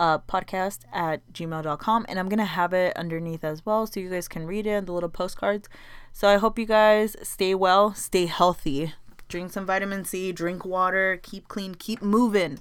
uh, 0.00 0.18
podcast 0.18 0.80
at 0.92 1.20
gmail.com 1.32 2.06
and 2.08 2.18
i'm 2.18 2.28
gonna 2.28 2.44
have 2.44 2.72
it 2.72 2.96
underneath 2.96 3.44
as 3.44 3.64
well 3.64 3.86
so 3.86 4.00
you 4.00 4.10
guys 4.10 4.26
can 4.26 4.46
read 4.46 4.66
it 4.66 4.86
the 4.86 4.92
little 4.92 5.08
postcards 5.08 5.68
so 6.12 6.28
I 6.28 6.36
hope 6.36 6.58
you 6.58 6.66
guys 6.66 7.16
stay 7.22 7.54
well, 7.54 7.94
stay 7.94 8.26
healthy, 8.26 8.94
drink 9.28 9.52
some 9.52 9.66
vitamin 9.66 10.04
C, 10.04 10.32
drink 10.32 10.64
water, 10.64 11.20
keep 11.22 11.48
clean, 11.48 11.74
keep 11.74 12.02
moving. 12.02 12.58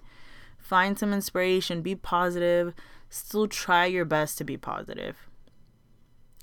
Find 0.57 0.99
some 0.99 1.13
inspiration, 1.13 1.81
be 1.81 1.95
positive, 1.95 2.73
still 3.09 3.47
try 3.47 3.85
your 3.85 4.05
best 4.05 4.37
to 4.37 4.43
be 4.43 4.55
positive. 4.55 5.15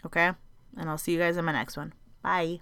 Okay? 0.05 0.33
And 0.77 0.91
I'll 0.91 0.99
see 0.99 1.13
you 1.13 1.19
guys 1.19 1.37
in 1.37 1.45
my 1.45 1.53
next 1.53 1.77
one. 1.77 1.93
Bye. 2.23 2.61